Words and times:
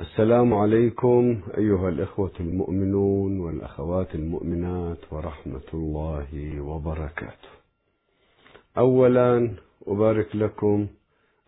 السلام 0.00 0.54
عليكم 0.54 1.40
أيها 1.58 1.88
الإخوة 1.88 2.32
المؤمنون 2.40 3.40
والأخوات 3.40 4.14
المؤمنات 4.14 4.98
ورحمة 5.12 5.68
الله 5.74 6.60
وبركاته. 6.60 7.48
أولا 8.78 9.50
أبارك 9.86 10.36
لكم 10.36 10.86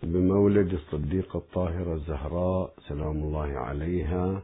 بمولد 0.03 0.73
الصديقة 0.73 1.37
الطاهرة 1.37 1.95
الزهراء 1.95 2.73
سلام 2.89 3.17
الله 3.17 3.49
عليها 3.59 4.43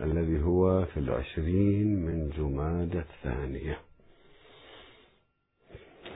الذي 0.00 0.42
هو 0.42 0.84
في 0.84 1.00
العشرين 1.00 2.06
من 2.06 2.30
جمادى 2.38 2.98
الثانية. 2.98 3.78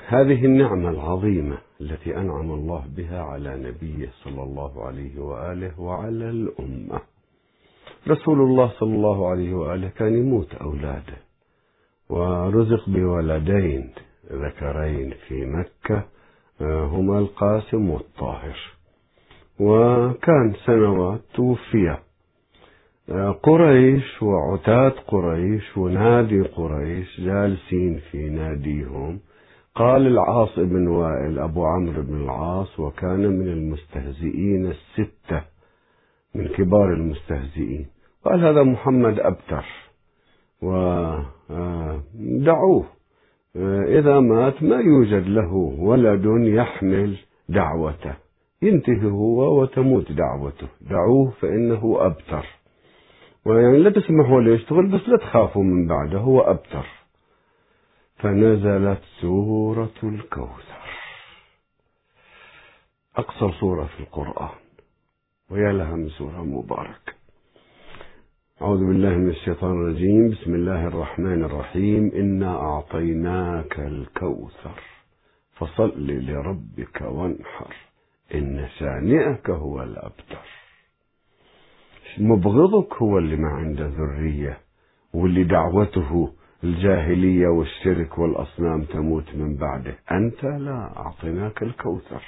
هذه 0.06 0.44
النعمة 0.44 0.90
العظيمة 0.90 1.58
التي 1.80 2.16
أنعم 2.16 2.50
الله 2.52 2.84
بها 2.96 3.22
على 3.22 3.56
نبيه 3.56 4.10
صلى 4.24 4.42
الله 4.42 4.84
عليه 4.84 5.20
وآله 5.20 5.80
وعلى 5.80 6.30
الأمة. 6.30 7.11
رسول 8.08 8.40
الله 8.40 8.72
صلى 8.80 8.94
الله 8.94 9.30
عليه 9.30 9.54
وآله 9.54 9.88
كان 9.88 10.14
يموت 10.18 10.54
أولاده 10.54 11.16
ورزق 12.08 12.88
بولدين 12.88 13.90
ذكرين 14.32 15.14
في 15.28 15.46
مكة 15.46 16.04
هما 16.60 17.18
القاسم 17.18 17.90
والطاهر 17.90 18.56
وكان 19.60 20.54
سنوات 20.66 21.20
توفي 21.34 21.96
قريش 23.42 24.22
وعتاة 24.22 24.88
قريش 25.08 25.76
ونادي 25.76 26.40
قريش 26.42 27.20
جالسين 27.20 28.00
في 28.10 28.28
ناديهم 28.28 29.20
قال 29.74 30.06
العاص 30.06 30.58
بن 30.58 30.86
وائل 30.88 31.38
أبو 31.38 31.64
عمرو 31.64 32.02
بن 32.02 32.22
العاص 32.24 32.80
وكان 32.80 33.20
من 33.38 33.48
المستهزئين 33.48 34.66
الستة 34.66 35.42
من 36.34 36.48
كبار 36.48 36.92
المستهزئين 36.92 37.86
قال 38.24 38.44
هذا 38.44 38.62
محمد 38.62 39.20
أبتر. 39.20 39.64
ودعوه 40.62 41.74
إذا 43.98 44.20
مات 44.20 44.62
ما 44.62 44.76
يوجد 44.76 45.26
له 45.26 45.52
ولد 45.78 46.24
يحمل 46.46 47.16
دعوته. 47.48 48.14
ينتهي 48.62 49.04
هو 49.04 49.60
وتموت 49.60 50.12
دعوته. 50.12 50.68
دعوه 50.80 51.30
فإنه 51.30 51.96
أبتر. 52.00 52.46
ويعني 53.44 53.78
لا 53.78 53.90
تسمحوا 53.90 54.40
له 54.40 54.54
يشتغل 54.54 54.86
بس 54.86 55.08
لا 55.08 55.16
تخافوا 55.16 55.62
من 55.62 55.86
بعده 55.88 56.18
هو 56.18 56.40
أبتر. 56.40 56.86
فنزلت 58.16 59.02
سورة 59.20 59.90
الكوثر. 60.02 60.82
أقصر 63.16 63.52
سورة 63.52 63.84
في 63.84 64.00
القرآن. 64.00 64.54
ويا 65.50 65.72
لها 65.72 65.96
من 65.96 66.08
سورة 66.08 66.44
مباركة. 66.44 67.21
أعوذ 68.62 68.78
بالله 68.78 69.10
من 69.10 69.30
الشيطان 69.30 69.70
الرجيم. 69.70 70.30
بسم 70.30 70.54
الله 70.54 70.86
الرحمن 70.86 71.44
الرحيم. 71.44 72.12
إنا 72.14 72.60
أعطيناك 72.60 73.78
الكوثر. 73.78 74.80
فصل 75.58 75.92
لربك 76.06 77.00
وانحر. 77.00 77.74
إن 78.34 78.68
شانئك 78.78 79.50
هو 79.50 79.82
الأبتر. 79.82 80.46
مبغضك 82.18 82.94
هو 82.94 83.18
اللي 83.18 83.36
ما 83.36 83.48
عنده 83.48 83.86
ذرية 83.86 84.58
واللي 85.14 85.44
دعوته 85.44 86.32
الجاهلية 86.64 87.48
والشرك 87.48 88.18
والأصنام 88.18 88.82
تموت 88.82 89.34
من 89.34 89.56
بعده. 89.56 89.94
أنت 90.12 90.44
لا 90.44 90.92
أعطيناك 90.96 91.62
الكوثر. 91.62 92.22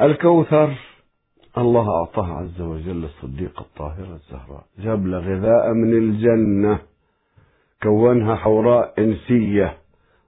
الكوثر 0.00 0.74
الله 1.58 1.90
أعطاها 1.98 2.34
عز 2.34 2.60
وجل 2.60 3.04
الصديقة 3.04 3.60
الطاهرة 3.60 4.14
الزهراء. 4.14 4.64
جاب 4.78 5.06
له 5.06 5.18
غذاء 5.18 5.72
من 5.72 5.92
الجنة 5.92 6.78
كونها 7.82 8.34
حوراء 8.36 8.94
إنسية 8.98 9.78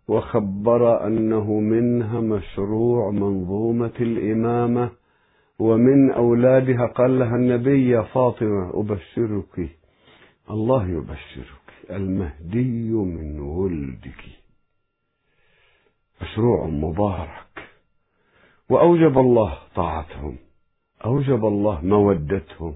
وخبر 0.09 1.07
أنه 1.07 1.61
منها 1.61 2.21
مشروع 2.21 3.11
منظومة 3.11 3.93
الإمامة 4.01 4.91
ومن 5.59 6.11
أولادها 6.11 6.87
قال 6.87 7.19
لها 7.19 7.37
النبي 7.37 7.89
يا 7.89 8.03
فاطمة 8.03 8.71
أبشرك. 8.75 9.69
الله 10.51 10.89
يبشرك 10.89 11.91
المهدي 11.91 12.93
من 12.93 13.41
ولدك. 13.41 14.25
مشروع 16.23 16.67
مبارك. 16.67 17.69
وأوجب 18.69 19.19
الله 19.19 19.59
طاعتهم. 19.75 20.37
أوجب 21.05 21.45
الله 21.45 21.81
مودتهم 21.85 22.75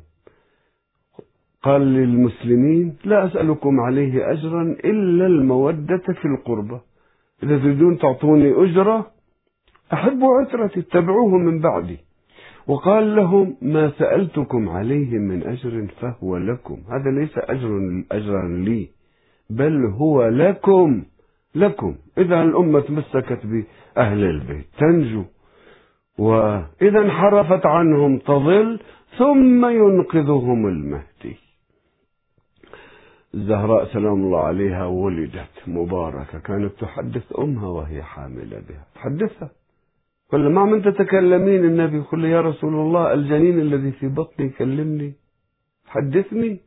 قال 1.63 1.81
للمسلمين 1.81 2.97
لا 3.05 3.27
أسألكم 3.27 3.81
عليه 3.81 4.33
أجرا 4.33 4.63
إلا 4.63 5.27
المودة 5.27 6.07
في 6.21 6.25
القربة. 6.25 6.81
إذا 7.43 7.59
تريدون 7.59 7.99
تعطوني 7.99 8.53
أجرة 8.65 9.11
أحبوا 9.93 10.41
عترتي 10.41 10.81
اتبعوه 10.81 11.39
من 11.39 11.61
بعدي. 11.61 11.99
وقال 12.67 13.17
لهم 13.17 13.57
ما 13.63 13.91
سألتكم 13.91 14.69
عليه 14.69 15.19
من 15.19 15.43
أجر 15.47 15.87
فهو 16.01 16.37
لكم. 16.37 16.79
هذا 16.89 17.11
ليس 17.21 17.39
أجر 17.39 18.03
أجرا 18.13 18.49
لي 18.49 18.89
بل 19.51 19.87
هو 19.87 20.29
لكم 20.29 21.03
لكم. 21.55 21.95
إذا 22.19 22.43
الأمة 22.43 22.81
تمسكت 22.81 23.41
بأهل 23.47 24.25
البيت. 24.25 24.67
تنجو. 24.79 25.25
وإذا 26.19 26.99
انحرفت 27.01 27.67
عنهم 27.67 28.19
تضل 28.19 28.81
ثم 29.19 29.67
ينقذهم 29.67 30.67
المهدي. 30.67 31.37
الزهراء 33.35 33.85
سلام 33.85 34.15
الله 34.15 34.41
عليها 34.41 34.87
ولدت 34.87 35.57
مباركة 35.67 36.39
كانت 36.39 36.73
تحدث 36.81 37.39
أمها 37.39 37.69
وهي 37.69 38.03
حاملة 38.03 38.59
بها. 38.69 38.87
تحدثها. 38.95 39.51
قال 40.33 40.53
ما 40.53 40.65
من 40.65 40.83
تتكلمين 40.83 41.65
النبي؟ 41.65 41.97
يقول 41.97 42.25
يا 42.25 42.41
رسول 42.41 42.75
الله 42.75 43.13
الجنين 43.15 43.61
الذي 43.61 43.93
في 43.93 44.09
بطني 44.09 44.47
يكلمني. 44.47 45.13
حدثني. 45.87 46.61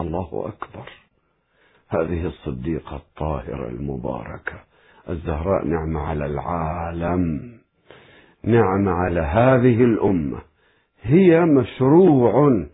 الله 0.00 0.28
أكبر. 0.46 0.88
هذه 1.88 2.26
الصديقة 2.26 2.96
الطاهرة 2.96 3.68
المباركة. 3.68 4.64
الزهراء 5.08 5.64
نعمة 5.64 6.00
على 6.00 6.26
العالم. 6.26 7.54
نعمة 8.46 8.90
على 8.90 9.20
هذه 9.20 9.84
الأمة. 9.84 10.38
هي 11.02 11.40
مشروع 11.40 12.64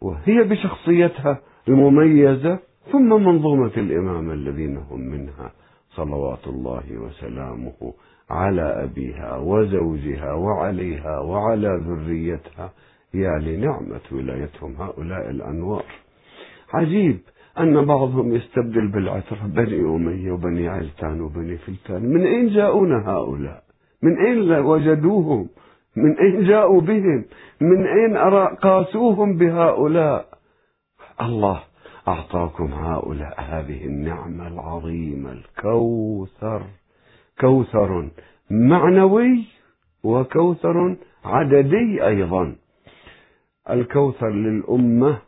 وهي 0.00 0.44
بشخصيتها 0.44 1.38
المميزة 1.68 2.58
ثم 2.92 3.08
منظومة 3.08 3.72
الإمامة 3.76 4.32
الذين 4.32 4.76
هم 4.76 5.00
منها 5.00 5.52
صلوات 5.88 6.46
الله 6.46 6.82
وسلامه 6.98 7.94
على 8.30 8.84
أبيها 8.84 9.36
وزوجها 9.36 10.32
وعليها 10.32 11.18
وعلى 11.18 11.80
ذريتها. 11.86 12.72
يا 13.14 13.38
لنعمة 13.38 14.00
ولايتهم 14.12 14.74
هؤلاء 14.78 15.30
الأنوار. 15.30 15.84
عجيب 16.74 17.18
أن 17.58 17.84
بعضهم 17.84 18.34
يستبدل 18.34 18.88
بالعترة 18.88 19.46
بني 19.46 19.80
أمية 19.80 20.32
وبني 20.32 20.68
علتان 20.68 21.20
وبني 21.20 21.56
فلتان. 21.56 22.02
من 22.02 22.26
أين 22.26 22.48
جاءونا 22.48 23.10
هؤلاء؟ 23.10 23.65
من 24.06 24.18
أين 24.26 24.52
وجدوهم؟ 24.52 25.48
من 25.96 26.18
أين 26.18 26.44
جاءوا 26.44 26.80
بهم؟ 26.80 27.24
من 27.60 27.86
أين 27.86 28.16
قاسوهم 28.62 29.36
بهؤلاء؟ 29.36 30.28
الله 31.20 31.62
أعطاكم 32.08 32.72
هؤلاء 32.72 33.40
هذه 33.40 33.84
النعمة 33.84 34.48
العظيمة 34.48 35.32
الكوثر. 35.32 36.62
كوثر 37.40 38.08
معنوي 38.50 39.44
وكوثر 40.04 40.96
عددي 41.24 42.06
أيضا. 42.06 42.56
الكوثر 43.70 44.30
للأمة 44.30 45.18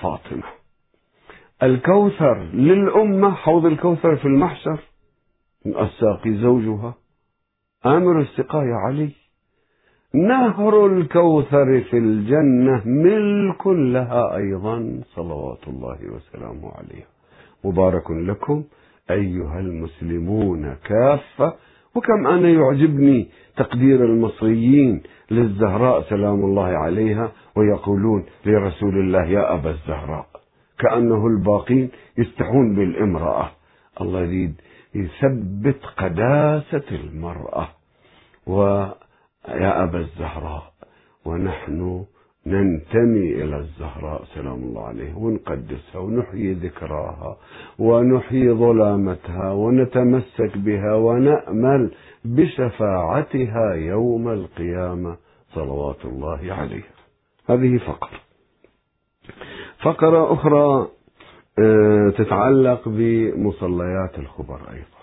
فاطمة. 0.00 0.42
الكوثر 1.62 2.38
للأمة 2.38 3.30
حوض 3.30 3.66
الكوثر 3.66 4.16
في 4.16 4.24
المحشر 4.24 4.78
الساقي 5.66 6.34
زوجها. 6.34 6.94
آمر 7.86 8.20
السقاية 8.20 8.74
علي. 8.74 9.10
نهر 10.14 10.86
الكوثر 10.86 11.80
في 11.90 11.98
الجنة 11.98 12.82
ملك 12.86 13.66
لها 13.66 14.36
أيضا 14.36 15.00
صلوات 15.14 15.68
الله 15.68 15.98
وسلامه 16.14 16.70
عليها 16.74 17.06
مبارك 17.64 18.10
لكم 18.10 18.64
أيها 19.10 19.60
المسلمون 19.60 20.74
كافة. 20.84 21.54
وكم 21.94 22.26
أنا 22.26 22.48
يعجبني 22.48 23.28
تقدير 23.56 24.04
المصريين 24.04 25.02
للزهراء 25.30 26.02
سلام 26.02 26.44
الله 26.44 26.66
عليها 26.66 27.32
ويقولون 27.56 28.24
لرسول 28.46 28.98
الله 28.98 29.24
يا 29.24 29.54
أبا 29.54 29.70
الزهراء 29.70 30.26
كأنه 30.78 31.26
الباقين 31.26 31.90
يستحون 32.18 32.74
بالامرأة. 32.74 33.50
الله 34.00 34.20
يريد 34.20 34.54
يثبت 34.94 35.84
قداسة 35.96 36.84
المرأة. 36.92 37.68
ويا 38.46 39.84
أبا 39.84 39.98
الزهراء 39.98 40.72
ونحن 41.24 42.04
ننتمي 42.46 43.42
إلى 43.42 43.56
الزهراء 43.56 44.24
سلام 44.34 44.54
الله 44.54 44.86
عليه 44.86 45.14
ونقدسها 45.14 45.98
ونحيي 45.98 46.52
ذكراها 46.52 47.36
ونحيي 47.78 48.52
ظلامتها 48.52 49.52
ونتمسك 49.52 50.58
بها 50.58 50.94
ونأمل 50.94 51.90
بشفاعتها 52.24 53.74
يوم 53.74 54.28
القيامة 54.28 55.16
صلوات 55.54 56.04
الله 56.04 56.52
عليها 56.52 56.94
هذه 57.48 57.78
فقرة. 57.78 58.20
فقرة 59.82 60.32
أخرى 60.32 60.88
تتعلق 62.10 62.88
بمصليات 62.88 64.18
الخبر 64.18 64.60
أيضا. 64.70 64.98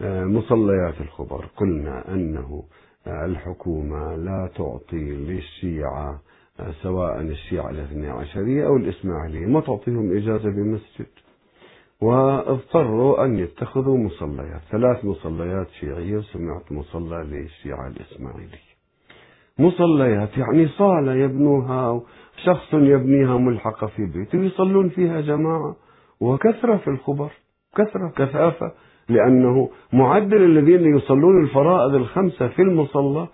آه، 0.00 0.24
مصليات 0.24 1.00
الخبر 1.00 1.44
قلنا 1.56 2.14
أنه 2.14 2.64
الحكومة 3.06 4.16
لا 4.16 4.50
تعطي 4.56 5.10
للشيعة 5.12 6.20
سواء 6.82 7.20
الشيعة 7.20 7.70
الاثني 7.70 8.08
عشرية 8.08 8.66
أو 8.66 8.76
الإسماعيلية 8.76 9.46
ما 9.46 9.60
تعطيهم 9.60 10.16
إجازة 10.16 10.50
بمسجد 10.50 11.06
واضطروا 12.00 13.24
أن 13.24 13.38
يتخذوا 13.38 13.98
مصليات 13.98 14.60
ثلاث 14.70 15.04
مصليات 15.04 15.66
شيعية 15.80 16.16
وسمعت 16.16 16.72
مصلى 16.72 17.24
للشيعة 17.24 17.86
الإسماعيلية. 17.86 18.74
مصليات 19.58 20.38
يعني 20.38 20.68
صالة 20.68 21.14
يبنوها 21.14 22.02
شخص 22.36 22.74
يبنيها 22.74 23.38
ملحقة 23.38 23.86
في 23.86 24.06
بيته 24.06 24.38
يصلون 24.38 24.88
فيها 24.88 25.20
جماعة 25.20 25.76
وكثرة 26.20 26.76
في 26.76 26.88
الخبر 26.88 27.30
كثرة 27.76 28.12
كثافة 28.16 28.72
لأنه 29.08 29.70
معدل 29.92 30.44
الذين 30.44 30.96
يصلون 30.96 31.44
الفرائض 31.44 31.94
الخمسة 31.94 32.48
في 32.48 32.62
المصلى 32.62 33.28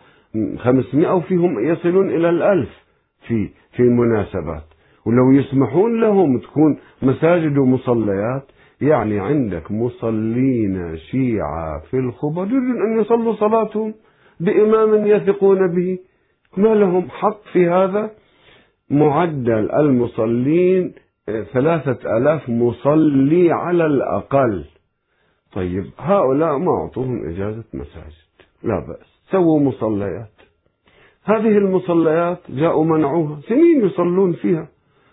500 0.58 1.14
وفيهم 1.14 1.58
يصلون 1.58 2.10
إلى 2.10 2.30
الألف 2.30 2.68
في 3.26 3.48
في 3.76 3.82
مناسبات. 3.82 4.62
ولو 5.06 5.30
يسمحون 5.32 6.00
لهم 6.00 6.38
تكون 6.38 6.78
مساجد 7.02 7.58
ومصليات 7.58 8.42
يعني 8.80 9.20
عندك 9.20 9.70
مصلين 9.70 10.96
شيعة 10.96 11.80
في 11.90 11.96
الخبر 11.96 12.42
يريدون 12.42 12.82
أن 12.82 13.00
يصلوا 13.00 13.34
صلاتهم 13.34 13.94
بإمام 14.40 15.06
يثقون 15.06 15.74
به. 15.74 15.98
ما 16.56 16.74
لهم 16.74 17.08
حق 17.10 17.42
في 17.52 17.68
هذا؟ 17.68 18.10
معدل 18.90 19.70
المصلين 19.70 20.92
ثلاثة 21.52 22.16
ألاف 22.16 22.48
مصلي 22.48 23.52
على 23.52 23.86
الأقل. 23.86 24.64
طيب 25.52 25.84
هؤلاء 25.98 26.58
ما 26.58 26.72
أعطوهم 26.72 27.28
إجازة 27.28 27.64
مساجد. 27.74 28.30
لا 28.62 28.78
بأس. 28.88 29.20
سووا 29.30 29.60
مصليات. 29.60 30.32
هذه 31.24 31.58
المصليات 31.58 32.38
جاءوا 32.48 32.84
منعوها. 32.84 33.40
سنين 33.48 33.86
يصلون 33.86 34.32
فيها 34.32 34.68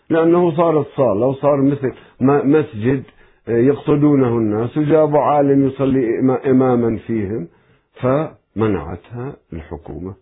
لأنه 0.09 0.55
صارت 0.55 0.87
صالة 0.95 1.25
وصار 1.25 1.61
مثل 1.61 1.93
مسجد 2.21 3.03
يقصدونه 3.47 4.37
الناس 4.37 4.77
وجابوا 4.77 5.19
عالم 5.19 5.67
يصلي 5.67 6.19
إماما 6.45 6.97
فيهم. 6.97 7.47
فمنعتها 8.01 9.35
الحكومة. 9.53 10.15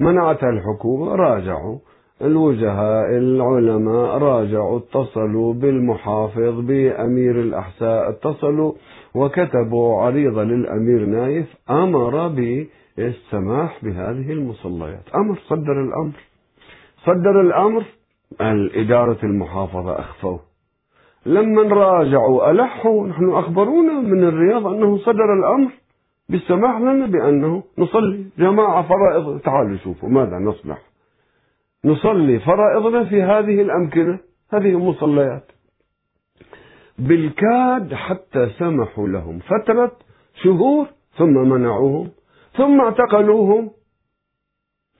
منعتها 0.00 0.50
الحكومة 0.50 1.14
راجعوا. 1.14 1.78
الوجهاء 2.22 3.08
العلماء 3.10 4.18
راجعوا 4.18 4.78
اتصلوا 4.78 5.54
بالمحافظ 5.54 6.60
بأمير 6.60 7.40
الأحساء 7.40 8.10
اتصلوا 8.10 8.72
وكتبوا 9.14 10.02
عريضة 10.02 10.44
للأمير 10.44 11.06
نايف 11.06 11.46
أمر 11.70 12.28
بالسماح 12.28 13.84
بهذه 13.84 14.32
المصليات. 14.32 15.04
أمر 15.14 15.38
صدر 15.48 15.82
الأمر. 15.82 16.12
صدر 17.04 17.40
الأمر 17.40 17.84
الإدارة 18.40 19.18
المحافظة 19.22 19.98
أخفوه. 19.98 20.40
لما 21.26 21.62
راجعوا 21.62 22.50
ألحوا 22.50 23.06
نحن 23.06 23.30
أخبرونا 23.30 24.00
من 24.00 24.24
الرياض 24.24 24.66
أنه 24.66 24.98
صدر 24.98 25.32
الأمر 25.38 25.70
بالسماح 26.28 26.80
لنا 26.80 27.06
بأنه 27.06 27.62
نصلي 27.78 28.24
جماعة 28.38 28.82
فرائض. 28.82 29.40
تعالوا 29.40 29.76
شوفوا 29.76 30.08
ماذا 30.08 30.38
نصنع. 30.38 30.76
نصلي 31.84 32.38
فرائضنا 32.38 33.04
في 33.04 33.22
هذه 33.22 33.62
الأمكنة 33.62 34.18
هذه 34.52 34.68
المصليات. 34.68 35.44
بالكاد 36.98 37.94
حتى 37.94 38.48
سمحوا 38.58 39.08
لهم. 39.08 39.38
فترة 39.38 39.92
شهور 40.42 40.86
ثم 41.18 41.34
منعوهم 41.48 42.08
ثم 42.56 42.80
اعتقلوهم 42.80 43.70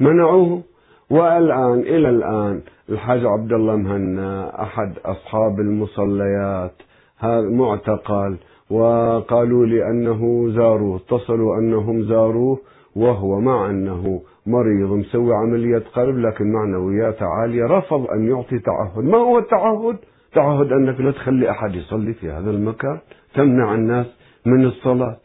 منعوهم. 0.01 0.63
والآن 1.11 1.81
إلى 1.81 2.09
الآن 2.09 2.63
الحاج 2.89 3.25
عبد 3.27 3.53
الله 3.53 3.77
مهنا 3.77 4.63
أحد 4.63 4.99
أصحاب 5.05 5.61
المصليات 5.61 6.75
هذا 7.19 7.49
معتقل 7.49 8.37
وقالوا 8.71 9.67
لي 9.67 9.91
أنه 9.91 10.51
زاروه 10.51 10.97
اتصلوا 10.97 11.59
أنهم 11.59 12.03
زاروه 12.03 12.59
وهو 12.97 13.41
مع 13.41 13.71
أنه 13.71 14.23
مريض 14.47 14.93
مسوي 14.93 15.35
عملية 15.35 15.83
قلب 15.95 16.19
لكن 16.19 16.53
معنوياته 16.53 17.27
عالية 17.27 17.65
رفض 17.65 18.07
أن 18.11 18.29
يعطي 18.29 18.59
تعهد. 18.59 19.05
ما 19.05 19.19
هو 19.19 19.39
التعهد؟ 19.39 19.97
تعهد 20.35 20.73
أنك 20.73 21.01
لا 21.01 21.11
تخلي 21.11 21.51
أحد 21.51 21.75
يصلي 21.75 22.15
في 22.15 22.31
هذا 22.31 22.51
المكان 22.51 22.99
تمنع 23.35 23.75
الناس 23.75 24.07
من 24.47 24.65
الصلاة. 24.65 25.21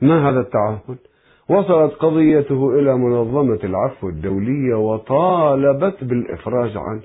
ما 0.00 0.28
هذا 0.28 0.40
التعهد؟ 0.40 0.98
وصلت 1.48 1.92
قضيته 1.92 2.78
إلى 2.78 2.96
منظمة 2.96 3.58
العفو 3.64 4.08
الدولية 4.08 4.74
وطالبت 4.74 6.04
بالإفراج 6.04 6.76
عنه. 6.76 7.02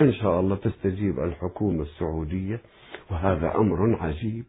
إن 0.00 0.12
شاء 0.12 0.40
الله 0.40 0.56
تستجيب 0.56 1.18
الحكومة 1.18 1.82
السعودية 1.82 2.60
وهذا 3.10 3.52
أمر 3.56 3.98
عجيب. 4.00 4.44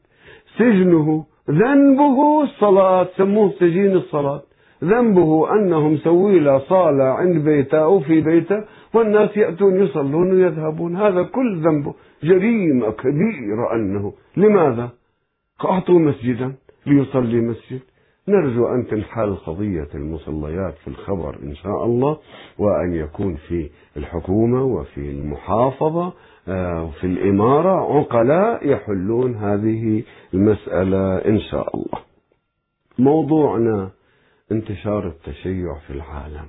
سجنه 0.58 1.26
ذنبه 1.50 2.44
الصلاة 2.44 3.08
سموه 3.18 3.52
سجين 3.60 3.96
الصلاة. 3.96 4.42
ذنبه 4.84 5.54
أنه 5.54 5.90
مسوي 5.90 6.40
له 6.40 6.60
صالة 6.60 7.04
عند 7.04 7.44
بيته 7.46 7.84
أو 7.84 8.00
في 8.00 8.22
بيته 8.22 8.64
والناس 8.94 9.38
يأتون 9.38 9.84
يصلون 9.84 10.32
ويذهبون. 10.32 10.96
هذا 10.96 11.24
كل 11.24 11.62
ذنبه 11.62 11.94
جريمة 12.24 12.92
كبيرة 12.92 13.76
أنه. 13.76 14.14
لماذا؟ 14.38 14.90
أعطوا 15.66 16.00
مسجدا 16.00 16.54
ليصلي 16.86 17.42
مسجد. 17.42 17.80
نرجو 18.28 18.68
أن 18.68 18.88
تنحل 18.88 19.36
قضية 19.36 19.88
المصليات 19.96 20.74
في 20.78 20.88
الخبر 20.88 21.36
إن 21.44 21.56
شاء 21.56 21.86
الله 21.86 22.18
وأن 22.60 22.94
يكون 22.94 23.36
في 23.36 23.70
الحكومة 23.98 24.64
وفي 24.64 25.12
المحافظة 25.12 26.14
آه، 26.48 26.84
وفي 26.84 27.04
الإمارة. 27.08 27.98
عقلاء 27.98 28.68
يحلون 28.70 29.36
هذه 29.36 30.04
المسألة 30.34 31.18
إن 31.18 31.40
شاء 31.40 31.76
الله. 31.76 32.00
موضوعنا 33.00 33.90
انتشار 34.52 35.08
التشيع 35.08 35.80
في 35.88 35.94
العالم 35.94 36.48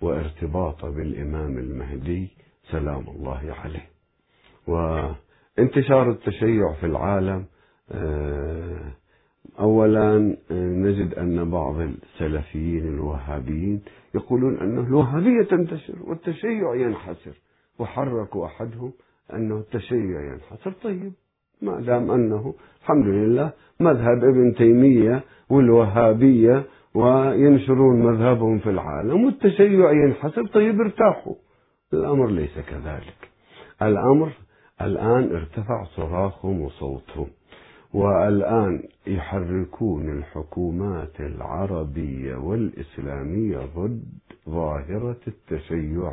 وارتباطه 0.00 0.90
بالإمام 0.90 1.58
المهدي 1.58 2.28
سلام 2.70 3.04
الله 3.08 3.54
عليه. 3.64 3.88
وانتشار 4.66 6.10
التشيع 6.10 6.72
في 6.80 6.86
العالم 6.86 7.44
آه، 7.92 8.92
أولا 9.60 10.36
آه، 10.50 10.54
نجد 10.68 11.14
أن 11.14 11.50
بعض 11.50 11.80
السلفيين 11.80 12.88
الوهابيين 12.94 13.82
يقولون 14.14 14.58
أن 14.58 14.78
الوهابية 14.86 15.42
تنتشر 15.50 15.94
والتشيع 16.04 16.74
ينحسر 16.74 17.34
وحركوا 17.78 18.46
أحدهم 18.46 18.92
أنه 19.34 19.58
التشيع 19.58 20.32
ينحسر 20.32 20.72
طيب 20.82 21.12
ما 21.62 21.80
دام 21.80 22.10
أنه 22.10 22.54
الحمد 22.82 23.06
لله 23.06 23.52
مذهب 23.80 24.24
ابن 24.24 24.54
تيمية 24.54 25.24
والوهابية 25.50 26.64
وينشرون 26.94 28.02
مذهبهم 28.02 28.58
في 28.58 28.70
العالم 28.70 29.24
والتشيع 29.24 29.92
ينحسر 29.92 30.46
طيب 30.46 30.80
ارتاحوا. 30.80 31.34
الأمر 31.92 32.30
ليس 32.30 32.58
كذلك. 32.58 33.28
الأمر 33.82 34.32
الآن 34.82 35.36
ارتفع 35.36 35.84
صراخهم 35.84 36.60
وصوتهم 36.60 37.26
والآن 37.94 38.82
يحركون 39.06 40.18
الحكومات 40.18 41.20
العربية 41.20 42.36
والإسلامية 42.36 43.58
ضد 43.76 44.02
ظاهرة 44.48 45.16
التشيع 45.26 46.12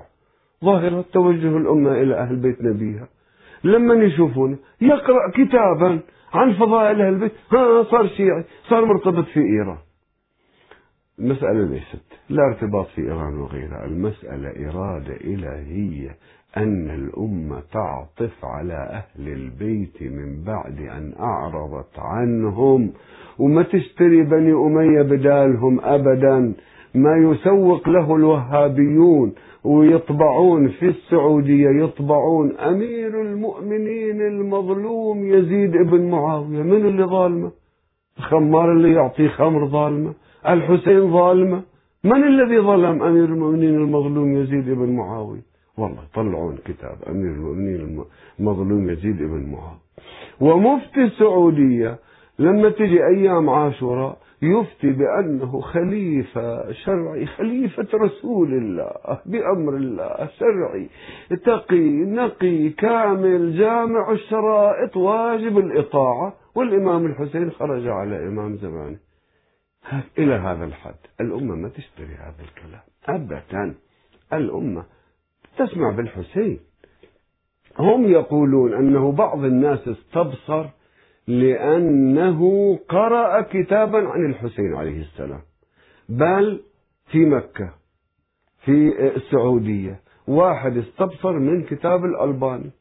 ظاهرة 0.66 1.06
توجه 1.14 1.58
الأمة 1.58 1.92
إلى 1.92 2.16
أهل 2.16 2.36
بيت 2.36 2.62
نبيها. 2.62 3.08
لما 3.64 3.94
يشوفون 3.94 4.58
يقرأ 4.82 5.32
كتابا 5.32 6.00
عن 6.34 6.54
فضائل 6.54 7.02
أهل 7.02 7.14
البيت 7.14 7.32
ها 7.52 7.84
صار 7.84 8.08
شيعي 8.08 8.44
صار 8.70 8.86
مرتبط 8.86 9.26
في 9.26 9.40
إيران. 9.40 9.78
المسألة 11.20 11.66
ليست 11.66 12.04
لا 12.30 12.44
ارتباط 12.44 12.88
في 12.88 13.02
إيران 13.02 13.38
وغيرها 13.40 13.86
المسألة 13.86 14.70
إرادة 14.70 15.14
إلهية 15.14 16.16
أن 16.58 16.90
الأمة 16.90 17.62
تعطف 17.74 18.46
على 18.46 18.74
أهل 18.74 19.28
البيت 19.28 20.02
من 20.02 20.44
بعد 20.44 20.80
أن 20.80 21.14
أعرضت 21.20 22.00
عنهم 22.00 22.92
وما 23.40 23.64
تشتري 23.64 24.24
بني 24.24 24.54
أمية 24.54 25.02
بدالهم 25.02 25.80
أبدا 25.82 26.54
ما 26.96 27.18
يسوق 27.18 27.90
له 27.90 28.16
الوهابيون 28.16 29.34
ويطبعون 29.64 30.68
في 30.68 30.86
السعودية 30.86 31.70
يطبعون 31.84 32.58
أمير 32.58 33.22
المؤمنين 33.22 34.22
المظلوم 34.22 35.34
يزيد 35.34 35.76
ابن 35.76 36.10
معاوية 36.10 36.64
من 36.64 36.86
اللي 36.86 37.04
ظالمه؟ 37.04 37.52
الخمار 38.18 38.72
اللي 38.72 38.94
يعطيه 38.94 39.28
خمر 39.28 39.68
ظالمة؟ 39.68 40.14
الحسين 40.54 41.12
ظالمة. 41.12 41.62
من 42.04 42.24
الذي 42.24 42.60
ظلم 42.60 43.04
أمير 43.04 43.26
المؤمنين 43.26 43.76
المظلوم 43.76 44.38
يزيد 44.38 44.70
ابن 44.70 44.96
معاوية؟ 44.96 45.42
والله 45.78 46.04
طلعون 46.16 46.58
كتاب 46.66 46.98
أمير 47.10 47.32
المؤمنين 47.32 48.06
المظلوم 48.40 48.90
يزيد 48.90 49.22
ابن 49.22 49.52
معاوية. 49.52 49.86
ومفتي 50.42 51.04
السعودية 51.04 52.00
لما 52.40 52.70
تجي 52.70 53.06
أيام 53.06 53.50
عاشوراء 53.50 54.18
يفتي 54.42 54.92
بأنه 54.92 55.62
خليفة 55.62 56.72
شرعي 56.72 57.26
خليفة 57.26 57.88
رسول 57.94 58.54
الله 58.54 58.92
بأمر 59.26 59.74
الله 59.74 60.30
شرعي. 60.40 60.90
تقي 61.46 61.90
نقي 61.90 62.70
كامل 62.70 63.58
جامع 63.58 64.12
الشرائط 64.12 64.98
واجب 64.98 65.58
الإطاعة. 65.58 66.34
والإمام 66.56 67.06
الحسين 67.06 67.52
خرج 67.52 67.88
على 67.88 68.28
إمام 68.28 68.56
زمانه. 68.56 69.05
إلى 70.18 70.34
هذا 70.34 70.66
الحد. 70.66 70.96
الأمة 71.22 71.56
ما 71.56 71.70
تشتري 71.70 72.16
هذا 72.16 72.42
الكلام. 72.42 72.82
أبدا. 73.06 73.76
الأمة 74.34 74.86
تسمع 75.58 75.92
بالحسين. 75.92 76.60
هم 77.80 78.08
يقولون 78.08 78.74
أنه 78.74 79.12
بعض 79.12 79.44
الناس 79.44 79.88
استبصر 79.88 80.66
لأنه 81.28 82.40
قرأ 82.90 83.42
كتابا 83.42 83.98
عن 84.10 84.26
الحسين 84.26 84.76
عليه 84.76 85.02
السلام. 85.02 85.42
بل 86.10 86.62
في 87.12 87.26
مكة 87.26 87.74
في 88.66 88.94
السعودية 89.16 90.00
واحد 90.28 90.78
استبصر 90.78 91.32
من 91.40 91.64
كتاب 91.64 92.06
الألباني. 92.06 92.72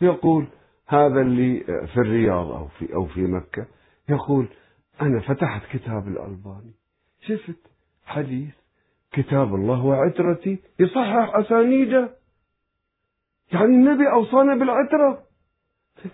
يقول 0.00 0.46
هذا 0.88 1.20
اللي 1.20 1.60
في 1.64 1.96
الرياض 1.96 2.50
أو 2.52 2.68
في 2.68 2.94
أو 2.94 3.06
في 3.06 3.20
مكة. 3.20 3.66
يقول 4.08 4.46
أنا 5.00 5.20
فتحت 5.20 5.62
كتاب 5.72 6.08
الألباني. 6.08 6.74
شفت 7.20 7.58
حديث 8.06 8.54
كتاب 9.12 9.54
الله 9.54 9.84
وعترتي 9.84 10.58
يصحح 10.80 11.36
أسانيده. 11.36 12.10
يعني 13.52 13.64
النبي 13.64 14.10
أوصانا 14.10 14.54
بالعترة. 14.54 15.22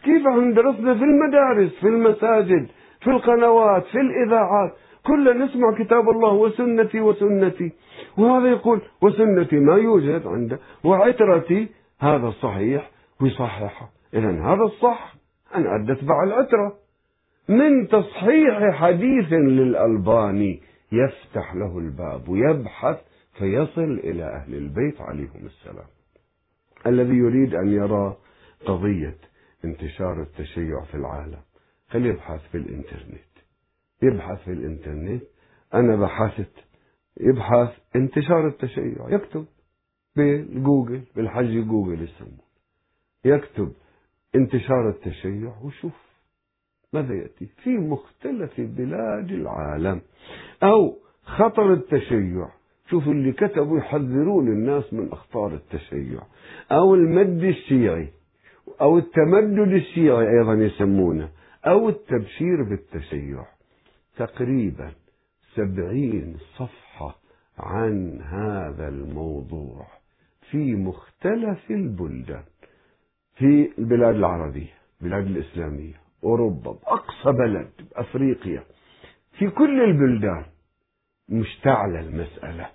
كيف 0.04 0.26
عم 0.26 0.54
درسنا 0.54 0.94
في 0.94 1.04
المدارس 1.04 1.72
في 1.80 1.88
المساجد 1.88 2.68
في 3.00 3.10
القنوات 3.10 3.84
في 3.86 3.98
الإذاعات. 4.00 4.72
كلنا 5.06 5.44
نسمع 5.44 5.78
كتاب 5.78 6.08
الله 6.10 6.32
وسنتي 6.32 7.00
وسنتي. 7.00 7.72
وهذا 8.18 8.48
يقول 8.48 8.80
وسنتي 9.02 9.56
ما 9.56 9.76
يوجد 9.76 10.26
عنده 10.26 10.58
وعترتي 10.84 11.68
هذا 12.00 12.30
صحيح 12.30 12.90
ويصححها 13.20 13.90
إذا 14.14 14.30
هذا 14.30 14.62
الصح. 14.62 15.14
أدى 15.52 15.92
أتبع 15.92 16.22
العترة. 16.24 16.87
من 17.48 17.88
تصحيح 17.88 18.74
حديث 18.74 19.32
للألباني 19.32 20.60
يفتح 20.92 21.54
له 21.54 21.78
الباب 21.78 22.28
ويبحث 22.28 23.00
فيصل 23.38 23.98
إلى 23.98 24.24
أهل 24.24 24.54
البيت 24.54 25.00
عليهم 25.00 25.46
السلام. 25.46 25.86
الذي 26.86 27.14
يريد 27.14 27.54
أن 27.54 27.68
يرى 27.68 28.16
قضية 28.66 29.16
انتشار 29.64 30.22
التشيع 30.22 30.84
في 30.84 30.94
العالم. 30.94 31.40
فليبحث 31.88 32.40
في 32.50 32.58
الإنترنت. 32.58 33.28
يبحث 34.02 34.44
في 34.44 34.52
الإنترنت. 34.52 35.22
أنا 35.74 35.96
بحثت. 35.96 36.54
يبحث. 37.20 37.78
انتشار 37.96 38.48
التشيع. 38.48 39.08
يكتب. 39.08 39.46
بالجوجل. 40.16 41.02
بالحج 41.16 41.66
جوجل 41.66 42.02
يسمونه 42.02 42.48
يكتب 43.24 43.72
انتشار 44.34 44.88
التشيع 44.88 45.52
وشوف. 45.62 46.07
ماذا 46.92 47.14
يأتي؟ 47.14 47.46
في 47.62 47.70
مختلف 47.70 48.60
بلاد 48.60 49.30
العالم. 49.30 50.00
أو 50.62 50.96
خطر 51.24 51.72
التشيع. 51.72 52.48
شوف 52.90 53.08
اللي 53.08 53.32
كتبوا 53.32 53.78
يحذرون 53.78 54.48
الناس 54.48 54.94
من 54.94 55.12
أخطار 55.12 55.54
التشيع. 55.54 56.20
أو 56.72 56.94
المد 56.94 57.44
الشيعي. 57.44 58.08
أو 58.80 58.98
التمدد 58.98 59.72
الشيعي 59.72 60.38
أيضا 60.38 60.54
يسمونه. 60.54 61.28
أو 61.66 61.88
التبشير 61.88 62.62
بالتشيع. 62.62 63.44
تقريبا 64.16 64.92
سبعين 65.54 66.36
صفحة 66.56 67.18
عن 67.58 68.20
هذا 68.22 68.88
الموضوع. 68.88 69.86
في 70.50 70.74
مختلف 70.74 71.70
البلدان. 71.70 72.44
في 73.34 73.70
البلاد 73.78 74.14
العربية. 74.14 74.74
البلاد 75.02 75.26
الإسلامية. 75.26 76.07
أوروبا 76.24 76.70
أقصى 76.86 77.32
بلد 77.32 77.70
أفريقيا 77.96 78.62
في 79.38 79.50
كل 79.50 79.84
البلدان. 79.84 80.44
مشتعلة 81.28 82.00
المسألة 82.00 82.66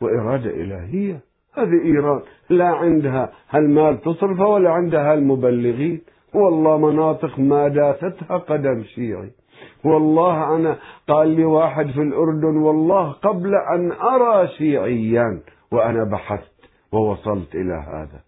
وإرادة 0.00 0.50
إلهية. 0.50 1.20
هذه 1.54 1.84
إيران 1.84 2.20
لا 2.50 2.68
عندها 2.68 3.32
هالمال 3.50 4.00
تصرفه 4.00 4.46
ولا 4.46 4.70
عندها 4.70 5.12
هالمبلغين 5.12 6.00
والله 6.34 6.78
مناطق 6.78 7.38
ما 7.38 7.68
داستها 7.68 8.38
قدم 8.38 8.84
شيعي. 8.84 9.30
والله 9.84 10.56
أنا 10.56 10.78
قال 11.08 11.28
لي 11.28 11.44
واحد 11.44 11.90
في 11.90 12.02
الأردن 12.02 12.56
والله 12.56 13.12
قبل 13.12 13.54
أن 13.54 13.92
أرى 13.92 14.48
شيعيا 14.48 15.40
وأنا 15.72 16.04
بحثت 16.04 16.58
ووصلت 16.92 17.54
إلى 17.54 17.74
هذا. 17.74 18.27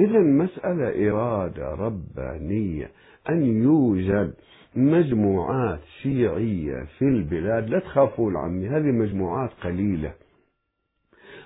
إذا 0.00 0.18
مسألة 0.18 1.10
إرادة 1.10 1.74
ربانية 1.74 2.90
أن 3.30 3.42
يوجد 3.62 4.34
مجموعات 4.76 5.80
شيعية 6.02 6.84
في 6.98 7.04
البلاد 7.04 7.68
لا 7.68 7.78
تخافون 7.78 8.36
عمي 8.36 8.68
هذه 8.68 8.92
مجموعات 8.92 9.50
قليلة. 9.64 10.12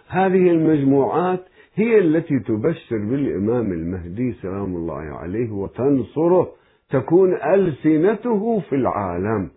هذه 0.09 0.51
المجموعات 0.51 1.41
هي 1.75 1.99
التي 1.99 2.39
تبشر 2.39 2.99
بالإمام 2.99 3.73
المهدي 3.73 4.33
سلام 4.33 4.77
الله 4.77 5.01
عليه 5.01 5.51
وتنصره 5.51 6.53
تكون 6.91 7.35
ألسنته 7.35 8.61
في 8.61 8.75
العالم. 8.75 9.51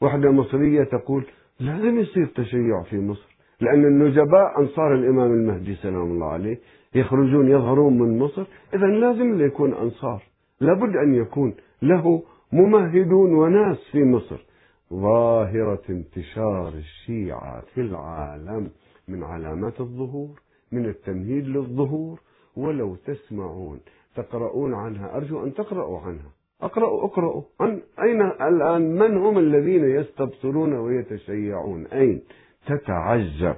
وحدة 0.00 0.30
مصرية 0.30 0.84
تقول 0.84 1.24
لازم 1.60 1.98
يصير 1.98 2.26
تشيع 2.26 2.82
في 2.82 2.98
مصر 2.98 3.36
لأن 3.60 3.84
النجباء 3.84 4.60
أنصار 4.60 4.94
الإمام 4.94 5.32
المهدي 5.32 5.74
سلام 5.74 6.02
الله 6.02 6.26
عليه 6.26 6.58
يخرجون 6.94 7.48
يظهرون 7.48 7.98
من 7.98 8.18
مصر 8.18 8.44
إذا 8.74 8.86
لازم 8.86 9.40
يكون 9.40 9.74
أنصار. 9.74 10.22
لابد 10.60 10.96
أن 10.96 11.14
يكون 11.14 11.54
له 11.82 12.22
ممهدون 12.52 13.34
وناس 13.34 13.78
في 13.92 14.04
مصر. 14.04 14.44
ظاهرة 14.92 15.82
انتشار 15.90 16.68
الشيعة 16.68 17.60
في 17.74 17.80
العالم 17.80 18.70
من 19.08 19.22
علامات 19.22 19.80
الظهور 19.80 20.40
من 20.72 20.86
التمهيد 20.86 21.48
للظهور 21.48 22.20
ولو 22.56 22.96
تسمعون 22.96 23.80
تقرؤون 24.16 24.74
عنها. 24.74 25.16
أرجو 25.16 25.44
أن 25.44 25.54
تقرأوا 25.54 26.00
عنها. 26.00 26.30
أقرأوا 26.62 27.04
اقرأوا. 27.04 27.42
عن 27.60 27.80
أين 28.02 28.20
الآن؟ 28.22 28.94
من 28.94 29.16
هم 29.16 29.38
الذين 29.38 29.84
يستبصرون 29.84 30.72
ويتشيعون؟ 30.72 31.86
أين؟ 31.86 32.22
تتعجب. 32.66 33.56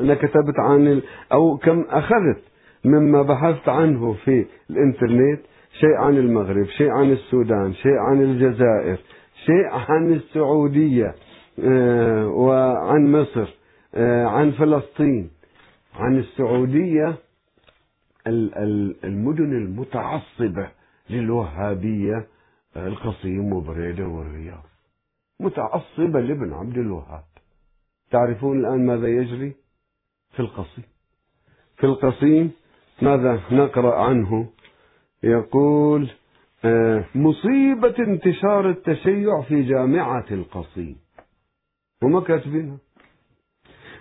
أنا 0.00 0.14
كتبت 0.14 0.58
عن 0.58 1.02
أو 1.32 1.56
كم 1.56 1.80
أخذت 1.80 2.42
مما 2.84 3.22
بحثت 3.22 3.68
عنه 3.68 4.12
في 4.12 4.46
الإنترنت 4.70 5.40
شيء 5.80 5.94
عن 5.96 6.16
المغرب 6.18 6.66
شيء 6.66 6.90
عن 6.90 7.12
السودان 7.12 7.74
شيء 7.74 7.96
عن 7.96 8.22
الجزائر 8.22 8.98
شيء 9.46 9.66
عن 9.70 10.12
السعودية 10.12 11.14
آه، 11.64 12.26
وعن 12.28 13.12
مصر 13.12 13.54
آه، 13.94 14.26
عن 14.26 14.50
فلسطين 14.50 15.30
عن 15.94 16.18
السعودية 16.18 17.14
المدن 18.26 19.52
المتعصبة 19.52 20.68
للوهابية 21.10 22.26
آه، 22.76 22.88
القصيم 22.88 23.52
وبريدة 23.52 24.06
والرياض. 24.06 24.62
متعصبة 25.40 26.20
لابن 26.20 26.52
عبد 26.52 26.78
الوهاب. 26.78 27.24
تعرفون 28.10 28.60
الآن 28.60 28.86
ماذا 28.86 29.08
يجري؟ 29.08 29.61
في 30.32 30.40
القصيم. 30.40 30.84
في 31.76 31.86
القصيم 31.86 32.50
ماذا 33.02 33.42
نقرأ 33.50 34.00
عنه؟ 34.04 34.48
يقول 35.22 36.10
آه، 36.64 37.04
مصيبة 37.14 37.94
انتشار 37.98 38.70
التشيع 38.70 39.42
في 39.42 39.62
جامعة 39.62 40.26
القصيم. 40.30 40.96
هم 42.02 42.20
كاتبينها؟ 42.20 42.78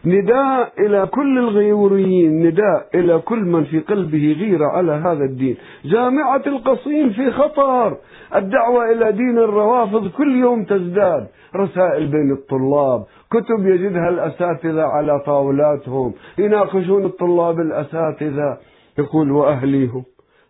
نداء 0.06 0.74
إلى 0.80 1.06
كل 1.06 1.38
الغيوريين 1.38 2.48
نداء 2.48 2.88
إلى 2.96 3.20
كل 3.20 3.40
من 3.40 3.64
في 3.64 3.80
قلبه 3.80 4.36
غيرة 4.40 4.68
على 4.68 4.92
هذا 4.92 5.24
الدين. 5.24 5.58
جامعة 5.86 6.42
القصيم 6.48 7.10
في 7.10 7.32
خطر. 7.32 7.98
الدعوة 8.36 8.92
إلى 8.92 9.12
دين 9.12 9.38
الروافض 9.38 10.08
كل 10.08 10.36
يوم 10.36 10.64
تزداد. 10.64 11.28
رسائل 11.56 12.08
بين 12.08 12.32
الطلاب. 12.32 13.06
كتب 13.32 13.68
يجدها 13.68 14.10
الأساتذة 14.10 14.84
على 14.84 15.20
طاولاتهم. 15.26 16.14
يناقشون 16.38 17.06
الطلاب 17.06 17.60
الأساتذة. 17.60 18.58
يقول 19.00 19.32
وأهليهم 19.32 20.04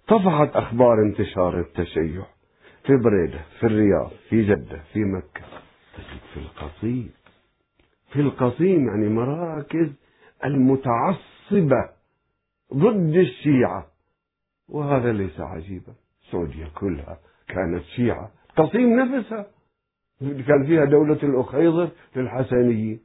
طفحت 0.08 0.56
أخبار 0.56 0.94
انتشار 1.02 1.60
التشيع. 1.60 2.22
في 2.84 2.94
بريدة 2.98 3.40
في 3.60 3.68
الرياض 3.68 4.12
في 4.30 4.44
جدة 4.44 4.80
في 4.94 5.00
مكة. 5.00 5.46
في 6.34 6.40
القصيم. 6.40 7.21
في 8.14 8.22
القصيم 8.22 8.88
يعني 8.88 9.10
مراكز 9.10 9.90
المتعصبة 10.46 11.90
ضد 12.74 13.16
الشيعة. 13.16 13.88
وهذا 14.70 15.14
ليس 15.14 15.40
عجيبا. 15.40 15.94
سعوديا 16.32 16.68
كلها 16.76 17.18
كانت 17.48 17.84
شيعة. 17.84 18.32
قصيم 18.58 19.00
نفسها 19.00 19.46
كان 20.22 20.66
فيها 20.66 20.86
دولة 20.86 21.20
الأخيضر 21.24 21.90
للحسنيين. 22.16 23.00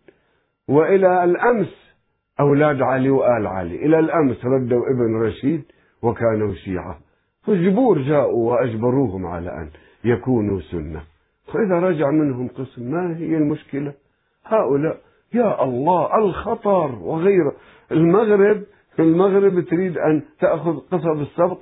وإلى 0.69 1.25
الأمس 1.25 1.95
أولاد 2.41 2.83
علي 2.83 3.11
وآل 3.11 3.47
علي. 3.47 3.87
إلى 3.87 3.99
الأمس 3.99 4.45
ردوا 4.45 4.83
ابن 4.91 5.17
رشيد 5.23 5.63
وكانوا 6.03 6.55
شيعة. 6.55 6.99
فالجبور 7.43 8.03
جاءوا 8.03 8.51
وأجبروهم 8.53 9.27
على 9.27 9.51
أن 9.51 9.71
يكونوا 10.05 10.61
سنة. 10.61 11.03
فإذا 11.47 11.79
رجع 11.79 12.11
منهم 12.11 12.49
قسم 12.49 12.91
ما 12.91 13.17
هي 13.17 13.37
المشكلة؟ 13.37 13.95
هؤلاء 14.47 14.97
يا 15.35 15.65
الله 15.65 16.19
الخطر 16.19 16.95
وغيره. 17.03 17.53
المغرب 17.93 18.63
المغرب 18.99 19.61
تريد 19.61 19.99
أن 19.99 20.23
تأخذ 20.41 20.77
قصب 20.77 21.21
السبط 21.21 21.59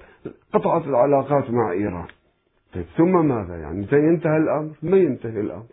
قطعت 0.53 0.87
العلاقات 0.87 1.51
مع 1.51 1.73
إيران. 1.73 2.07
طيب 2.75 2.85
ثم 2.97 3.27
ماذا 3.27 3.57
يعني؟ 3.57 3.87
ينتهي 3.93 4.37
الأمر؟ 4.37 4.71
ما 4.83 4.97
ينتهي 4.97 5.41
الأمر؟ 5.41 5.67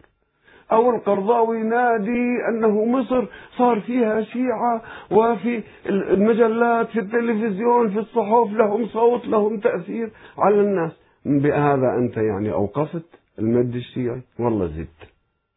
أو 0.72 0.90
القرضاوي 0.90 1.64
نادي 1.64 2.38
أنه 2.50 2.86
مصر 2.86 3.26
صار 3.58 3.80
فيها 3.80 4.22
شيعة 4.22 4.82
وفي 5.12 5.64
المجلات 5.90 6.88
في 6.88 7.00
التلفزيون 7.00 7.90
في 7.90 8.00
الصحف 8.00 8.52
لهم 8.52 8.86
صوت 8.86 9.28
لهم 9.28 9.60
تأثير 9.60 10.12
على 10.38 10.62
الناس. 10.62 10.92
بهذا 11.26 11.96
أنت 11.98 12.18
يعني 12.18 12.52
أوقفت 12.54 13.06
المد 13.40 13.76
الشيعي؟ 13.76 14.22
والله 14.40 14.68
زدت. 14.68 15.12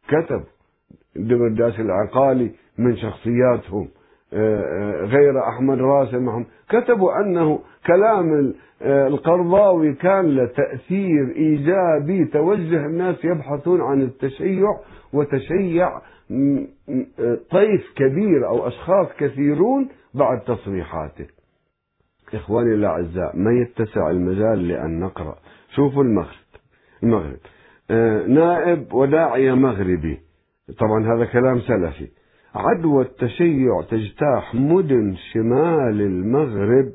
كتب. 0.08 0.44
دمرداس 1.16 1.80
العقالي 1.80 2.50
من 2.78 2.96
شخصياتهم 2.96 3.88
آه، 4.32 4.36
آه، 4.36 5.04
غير 5.04 5.48
أحمد 5.48 5.78
راسم 5.78 6.18
معهم 6.18 6.46
كتبوا 6.68 7.20
أنه 7.20 7.60
كلام 7.86 8.54
آه، 8.82 9.06
القرضاوي 9.06 9.94
كان 9.94 10.36
له 10.36 10.46
تأثير 10.46 11.32
إيجابي 11.36 12.24
توجه 12.24 12.86
الناس 12.86 13.24
يبحثون 13.24 13.80
عن 13.80 14.02
التشيع 14.02 14.68
وتشيع 15.12 16.00
طيف 17.50 17.92
كبير 17.96 18.48
أو 18.48 18.68
أشخاص 18.68 19.06
كثيرون 19.18 19.88
بعد 20.14 20.40
تصريحاته. 20.40 21.26
إخواني 22.34 22.74
الأعزاء 22.74 23.36
ما 23.36 23.50
يتسع 23.52 24.10
المجال 24.10 24.68
لأن 24.68 25.00
نقرأ. 25.00 25.36
شوفوا 25.76 26.02
المغرب. 26.02 26.44
المغرب. 27.02 27.38
نائب 28.28 28.94
وداعية 28.94 29.54
مغربي. 29.54 30.23
طبعا 30.78 31.14
هذا 31.14 31.24
كلام 31.24 31.60
سلفي. 31.60 32.08
عدوى 32.54 33.02
التشيع 33.02 33.82
تجتاح 33.90 34.54
مدن 34.54 35.14
شمال 35.32 36.00
المغرب. 36.00 36.92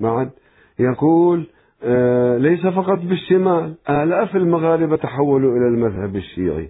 معد 0.00 0.30
يقول 0.78 1.46
آه 1.84 2.38
ليس 2.38 2.66
فقط 2.66 2.98
بالشمال 2.98 3.74
آلاف 3.90 4.36
المغاربة 4.36 4.96
تحولوا 4.96 5.56
إلى 5.56 5.68
المذهب 5.68 6.16
الشيعي. 6.16 6.68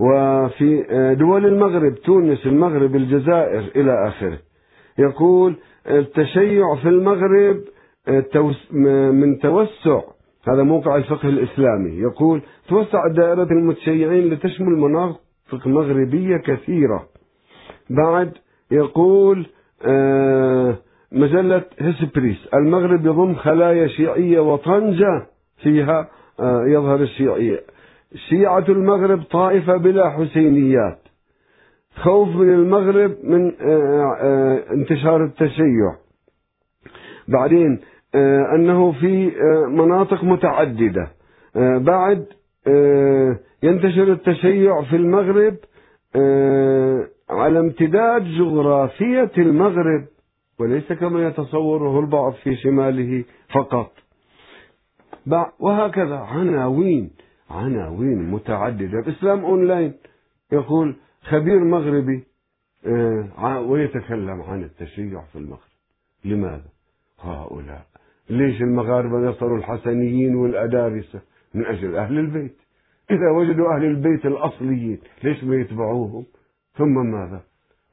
وفي 0.00 0.84
آه 0.90 1.12
دول 1.12 1.46
المغرب 1.46 1.94
تونس 1.94 2.46
المغرب 2.46 2.96
الجزائر 2.96 3.70
إلى 3.76 4.08
آخره. 4.08 4.38
يقول 4.98 5.56
التشيع 5.86 6.74
في 6.74 6.88
المغرب 6.88 7.60
آه 8.08 8.24
من 9.12 9.38
توسع 9.38 10.00
هذا 10.48 10.62
موقع 10.62 10.96
الفقه 10.96 11.28
الإسلامي. 11.28 11.90
يقول 11.90 12.42
توسع 12.68 13.08
دائرة 13.08 13.48
المتشيعين 13.50 14.30
لتشمل 14.30 14.72
مناطق 14.76 15.25
مغربية 15.66 16.36
كثيرة. 16.36 17.06
بعد 17.90 18.32
يقول 18.70 19.46
آه 19.86 20.76
مجلة 21.12 21.62
هسبريس 21.80 22.48
المغرب 22.54 23.06
يضم 23.06 23.34
خلايا 23.34 23.86
شيعية 23.86 24.40
وطنجة 24.40 25.26
فيها 25.62 26.08
آه 26.40 26.64
يظهر 26.66 27.00
الشيعية. 27.02 27.60
شيعة 28.28 28.64
المغرب 28.68 29.22
طائفة 29.22 29.76
بلا 29.76 30.10
حسينيات. 30.10 30.98
خوف 31.96 32.28
من 32.28 32.50
المغرب 32.54 33.16
من 33.24 33.52
آه 33.60 34.62
انتشار 34.72 35.24
التشيع. 35.24 35.96
بعدين 37.28 37.80
أنه 38.54 38.92
في 38.92 39.32
مناطق 39.68 40.24
متعددة. 40.24 41.08
بعد 41.78 42.26
ينتشر 43.62 44.12
التشيع 44.12 44.82
في 44.82 44.96
المغرب 44.96 45.56
آه 46.16 47.08
على 47.30 47.58
امتداد 47.58 48.24
جغرافية 48.24 49.30
المغرب 49.38 50.04
وليس 50.58 50.92
كما 50.92 51.28
يتصوره 51.28 52.00
البعض 52.00 52.32
في 52.32 52.56
شماله 52.56 53.24
فقط. 53.54 53.92
وهكذا 55.60 56.16
عناوين 56.16 57.10
عناوين 57.50 58.30
متعددة. 58.30 58.98
الإسلام 58.98 59.44
أونلاين 59.44 59.94
يقول 60.52 60.96
خبير 61.22 61.64
مغربي 61.64 62.24
آه، 62.86 63.60
ويتكلم 63.60 64.42
عن 64.42 64.62
التشيع 64.62 65.22
في 65.32 65.36
المغرب. 65.36 65.60
لماذا؟ 66.24 66.70
هؤلاء 67.20 67.86
ليش 68.30 68.62
المغاربة 68.62 69.30
نصروا 69.30 69.58
الحسنيين 69.58 70.34
والأدارسة؟ 70.36 71.20
من 71.54 71.66
أجل 71.66 71.96
أهل 71.96 72.18
البيت. 72.18 72.56
إذا 73.10 73.30
وجدوا 73.30 73.76
أهل 73.76 73.84
البيت 73.84 74.26
الأصليين 74.26 74.98
ليش 75.24 75.44
ما 75.44 75.56
يتبعوهم؟ 75.56 76.24
ثم 76.78 76.94
ماذا؟ 76.94 77.40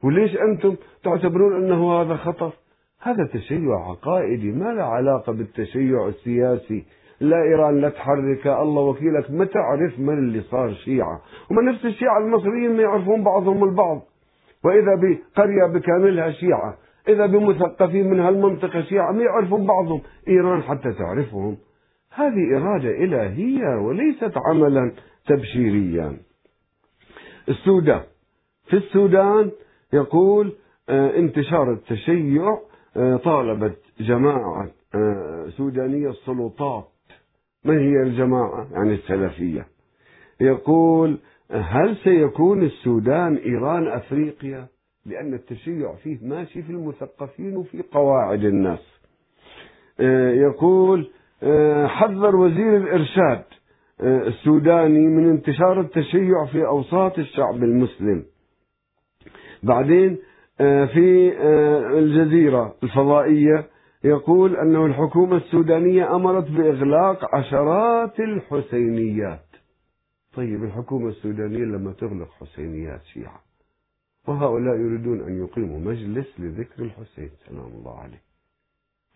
وليش 0.04 0.38
أنتم 0.38 0.76
تعتبرون 1.04 1.64
أنه 1.64 1.94
هذا 1.94 2.16
خطر؟ 2.16 2.54
هذا 3.02 3.26
تشيع 3.34 3.90
عقائدي 3.90 4.52
ما 4.52 4.74
له 4.74 4.84
علاقة 4.84 5.34
بالتشيع 5.34 6.08
السياسي. 6.08 6.86
لا 7.20 7.44
إيران 7.44 7.82
لا 7.82 7.90
تحرك 7.90 8.48
الله 8.48 8.82
وكيلك 8.82 9.32
ما 9.32 9.46
تعرف 9.46 10.00
من 10.00 10.18
اللي 10.18 10.42
صار 10.42 10.74
شيعة. 10.74 11.22
وما 11.52 11.72
نفس 11.72 11.86
الشيعة 11.86 12.18
المصريين 12.18 12.76
ما 12.78 12.82
يعرفون 12.82 13.24
بعضهم 13.24 13.64
البعض. 13.64 14.02
وإذا 14.64 14.96
بقرية 14.96 15.66
بكاملها 15.66 16.32
شيعة 16.32 16.78
إذا 17.08 17.26
بمثقفين 17.26 18.10
من 18.10 18.20
هالمنطقة 18.20 18.82
شيعة 18.82 19.12
ما 19.12 19.24
يعرفون 19.24 19.66
بعضهم. 19.66 20.02
إيران 20.28 20.64
حتى 20.64 20.94
تعرفهم. 20.94 21.58
هذه 22.16 22.58
إرادة 22.58 22.90
إلهية 22.90 23.78
وليست 23.82 24.32
عملا 24.48 24.92
تبشيريا. 25.28 26.18
السودان. 27.50 28.02
في 28.66 28.74
السودان 28.74 29.52
يقول 29.94 30.54
آه، 30.90 31.18
انتشار 31.18 31.74
التشيع 31.74 32.60
آه، 32.98 33.16
طالبت 33.18 33.80
جماعة 34.00 34.72
آه، 34.96 35.48
سودانية 35.58 36.10
السلطات. 36.10 36.88
ما 37.64 37.74
هي 37.74 38.04
الجماعة؟ 38.04 38.68
يعني 38.72 38.94
السلفية. 38.94 39.68
يقول 40.42 41.18
هل 41.52 41.98
سيكون 42.04 42.64
السودان 42.64 43.36
إيران 43.36 43.88
أفريقيا؟ 43.88 44.68
لأن 45.06 45.34
التشيع 45.34 45.96
فيه 45.96 46.18
ماشي 46.22 46.62
في 46.62 46.70
المثقفين 46.70 47.58
وفي 47.58 47.84
قواعد 47.92 48.44
الناس. 48.44 48.94
يقول 50.40 51.10
حذر 51.88 52.36
وزير 52.36 52.78
الإرشاد 52.78 53.44
السوداني 54.02 55.08
من 55.08 55.30
انتشار 55.30 55.82
التشيع 55.82 56.46
في 56.46 56.66
أوساط 56.66 57.20
الشعب 57.20 57.56
المسلم. 57.56 58.26
بعدين 59.64 60.18
آه، 60.62 60.86
في 60.86 61.38
آه، 61.38 62.00
الجزيرة 62.00 62.76
الفضائية 62.84 63.68
يقول 64.04 64.56
أنه 64.56 64.86
الحكومة 64.86 65.38
السودانية 65.38 66.16
أمرت 66.16 66.52
بإغلاق 66.52 67.36
عشرات 67.36 68.20
الحسينيات. 68.20 69.46
طيب 70.34 70.64
الحكومة 70.64 71.10
السودانية 71.10 71.66
لما 71.66 71.94
تغلق 71.94 72.30
حسينيات 72.32 73.04
شيعة 73.04 73.42
وهؤلاء 74.28 74.76
يريدون 74.76 75.22
أن 75.22 75.44
يقيموا 75.44 75.80
مجلس 75.80 76.40
لذكر 76.40 76.84
الحسين 76.84 77.30
سلام 77.50 77.72
الله 77.80 78.00
عليه. 78.00 78.22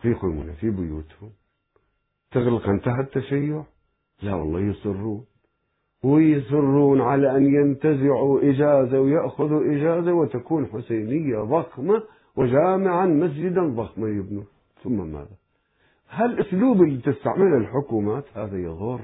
فيقيمون 0.02 0.52
في 0.52 0.70
بيوتهم. 0.70 1.30
تغلق 2.32 2.68
انتهى 2.68 3.00
التشيع 3.00 3.64
لا 4.22 4.34
والله 4.34 4.60
يصرون 4.60 5.24
ويصرون 6.04 7.00
على 7.00 7.36
أن 7.36 7.54
ينتزعوا 7.54 8.40
إجازة 8.42 9.00
ويأخذوا 9.00 9.64
إجازة 9.76 10.12
وتكون 10.12 10.66
حسينية 10.66 11.38
ضخمة 11.38 12.02
وجامعا 12.36 13.06
مسجدا 13.06 13.62
ضخما 13.62 14.08
يبنوا 14.08 14.44
ثم 14.82 15.12
ماذا؟ 15.12 15.36
هل 16.08 16.40
أسلوب 16.40 16.82
اللي 16.82 17.00
تستعمله 17.00 17.56
الحكومات 17.56 18.24
هذا 18.34 18.58
يضر؟ 18.58 19.00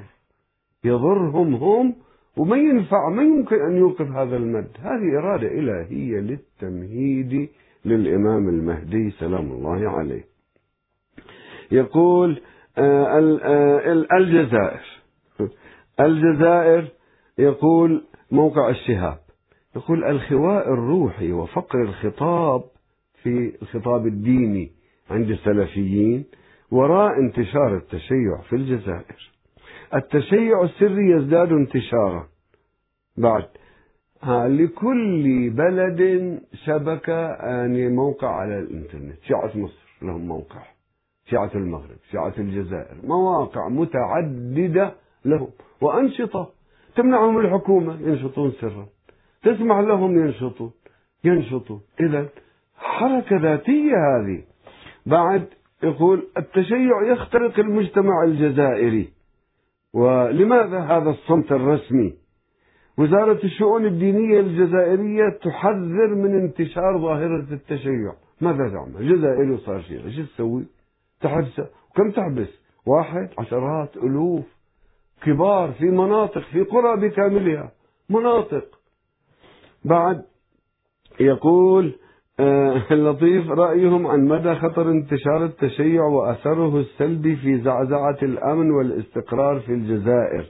يضرهم 0.85 1.55
هم؟ 1.55 1.95
وما 2.37 2.57
ينفع 2.57 3.09
ما 3.09 3.23
يمكن 3.23 3.57
أن 3.57 3.77
يوقف 3.77 4.07
هذا 4.07 4.37
المد؟ 4.37 4.69
هذه 4.79 5.19
إرادة 5.19 5.49
إلهية 5.49 6.21
للتمهيد 6.21 7.49
للإمام 7.85 8.49
المهدي 8.49 9.11
سلام 9.11 9.53
الله 9.53 9.91
عليه. 9.91 10.25
يقول 11.73 12.41
الجزائر. 14.19 14.83
الجزائر 16.01 16.89
يقول 17.39 18.05
موقع 18.31 18.69
الشهاب. 18.71 19.19
يقول 19.77 20.05
الخواء 20.05 20.73
الروحي 20.73 21.33
وفقر 21.33 21.83
الخطاب 21.83 22.63
في 23.23 23.53
الخطاب 23.63 24.07
الديني 24.07 24.73
عند 25.11 25.31
السلفيين 25.31 26.25
وراء 26.71 27.19
انتشار 27.19 27.77
التشيع 27.77 28.41
في 28.49 28.57
الجزائر. 28.57 29.31
التشيع 29.95 30.63
السري 30.63 31.11
يزداد 31.11 31.53
انتشارا. 31.53 32.29
بعد 33.17 33.47
لكل 34.51 35.51
بلد 35.51 36.41
شبكة 36.65 37.29
يعني 37.29 37.89
موقع 37.89 38.29
على 38.29 38.59
الإنترنت. 38.59 39.23
شيعة 39.23 39.51
مصر 39.55 39.85
لهم 40.03 40.27
موقع. 40.29 40.74
شيعة 41.31 41.51
المغرب 41.55 41.97
شيعة 42.11 42.35
الجزائر 42.39 42.97
مواقع 43.05 43.69
متعددة 43.69 44.95
لهم 45.25 45.49
وأنشطة 45.81 46.51
تمنعهم 46.97 47.39
الحكومة 47.39 48.01
ينشطون 48.01 48.53
سرا 48.61 48.87
تسمح 49.43 49.79
لهم 49.79 50.27
ينشطون 50.27 50.71
ينشطون. 51.25 51.81
إذا 52.01 52.29
حركة 52.77 53.37
ذاتية 53.37 53.95
هذه. 53.95 54.43
بعد 55.07 55.45
يقول 55.83 56.27
التشيع 56.39 57.13
يخترق 57.13 57.59
المجتمع 57.59 58.25
الجزائري. 58.25 59.09
ولماذا 59.93 60.81
هذا 60.81 61.11
الصمت 61.11 61.53
الرسمي؟ 61.53 62.15
وزارة 62.99 63.45
الشؤون 63.45 63.85
الدينية 63.87 64.41
الجزائرية 64.41 65.29
تحذر 65.43 66.15
من 66.15 66.35
انتشار 66.41 66.99
ظاهرة 66.99 67.47
التشيع. 67.53 68.13
ماذا 68.41 68.69
تعمل؟ 68.69 69.17
جزائري 69.17 69.59
صار 69.59 69.83
شيعي 69.83 70.13
شو 70.13 70.23
تسوي؟ 70.23 70.65
تحبسه 71.25 71.69
كم 71.97 72.11
تحبس؟ 72.11 72.49
واحد 72.87 73.29
عشرات 73.39 73.97
ألوف. 73.97 74.45
كبار 75.23 75.73
في 75.73 75.85
مناطق 75.85 76.43
في 76.53 76.61
قرى 76.63 77.09
بكاملها. 77.09 77.73
مناطق. 78.11 78.65
بعد 79.85 80.25
يقول 81.21 81.95
آه، 82.41 82.83
اللطيف 82.91 83.51
رأيهم 83.51 84.07
عن 84.07 84.25
مدى 84.25 84.55
خطر 84.55 84.91
انتشار 84.91 85.45
التشيع 85.45 86.03
وأثره 86.05 86.81
السلبي 86.81 87.37
في 87.37 87.61
زعزعة 87.61 88.19
الأمن 88.23 88.71
والاستقرار 88.71 89.61
في 89.61 89.73
الجزائر. 89.73 90.47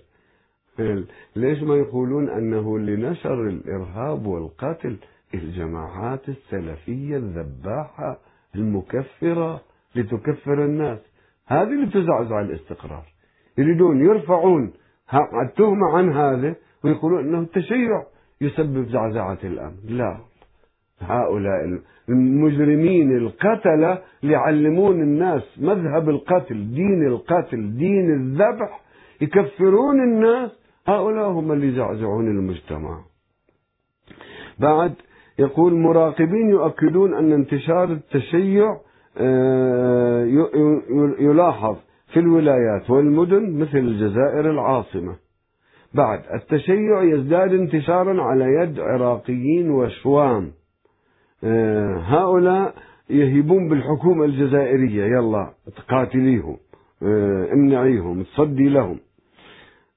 ليش 1.37 1.63
ما 1.63 1.75
يقولون 1.75 2.29
أنه 2.29 2.79
لنشر 2.79 3.49
الإرهاب 3.49 4.27
والقتل؟ 4.27 4.97
الجماعات 5.35 6.29
السلفية 6.29 7.17
الذباحة 7.17 8.19
المكفرة. 8.55 9.61
لتكفر 9.97 10.65
الناس. 10.65 10.99
هذه 11.47 11.69
اللي 11.69 11.87
تزعزع 11.87 12.41
الاستقرار. 12.41 13.05
يريدون 13.59 14.01
يرفعون 14.01 14.73
التهمة 15.43 15.97
عن 15.97 16.13
هذا 16.13 16.55
ويقولون 16.85 17.29
أنه 17.29 17.39
التشيع 17.39 18.03
يسبب 18.41 18.89
زعزعة 18.89 19.39
الأمن. 19.45 19.77
لا. 19.89 20.17
هؤلاء 21.01 21.81
المجرمين 22.09 23.17
القتلة 23.17 24.03
يعلمون 24.23 25.03
الناس 25.03 25.43
مذهب 25.59 26.09
القتل 26.09 26.75
دين 26.75 27.07
القتل 27.07 27.77
دين 27.77 28.15
الذبح 28.15 28.81
يكفرون 29.21 30.01
الناس. 30.01 30.51
هؤلاء 30.87 31.29
هم 31.29 31.53
اللي 31.53 31.69
يزعزعون 31.69 32.29
المجتمع. 32.29 33.01
بعد 34.59 34.95
يقول 35.39 35.75
مراقبين 35.75 36.51
يؤكدون 36.51 37.15
أن 37.15 37.33
انتشار 37.33 37.93
التشيع 37.93 38.81
يلاحظ 41.19 41.77
في 42.13 42.21
الولايات 42.21 42.91
والمدن 42.91 43.59
مثل 43.59 43.79
الجزائر 43.79 44.51
العاصمة. 44.51 45.17
بعد 45.95 46.21
التشيع 46.35 47.03
يزداد 47.03 47.53
انتشارا 47.55 48.23
على 48.23 48.45
يد 48.45 48.81
عراقيين 48.81 49.71
وشوام. 49.71 50.53
آه، 51.45 51.97
هؤلاء 51.97 52.75
يهيبون 53.11 53.69
بالحكومة 53.69 54.25
الجزائرية. 54.25 55.05
يلا 55.05 55.53
تقاتليهم 55.77 56.57
آه، 57.03 57.53
امنعيهم 57.53 58.23
تصدي 58.23 58.69
لهم. 58.69 58.99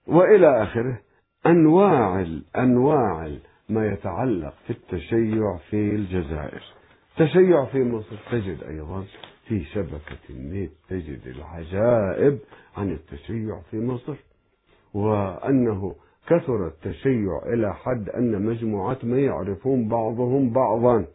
وإلى 0.07 0.63
آخره 0.63 0.99
أنواع 1.45 2.25
أنواع 2.57 3.29
ما 3.69 3.87
يتعلق 3.87 4.53
في 4.67 4.69
التشيع 4.69 5.57
في 5.69 5.95
الجزائر. 5.95 6.76
تشيع 7.17 7.65
في 7.65 7.83
مصر. 7.83 8.15
تجد 8.31 8.63
أيضا 8.63 9.05
في 9.47 9.63
شبكة 9.63 10.17
النت 10.29 10.71
تجد 10.89 11.27
العجائب 11.27 12.39
عن 12.77 12.91
التشيع 12.91 13.61
في 13.71 13.79
مصر 13.79 14.15
وأنه 14.93 15.95
كثر 16.27 16.67
التشيع 16.67 17.41
إلى 17.53 17.73
حد 17.73 18.09
أن 18.09 18.45
مجموعات 18.45 19.05
ما 19.05 19.19
يعرفون 19.19 19.87
بعضهم 19.87 20.53
بعضا. 20.53 21.05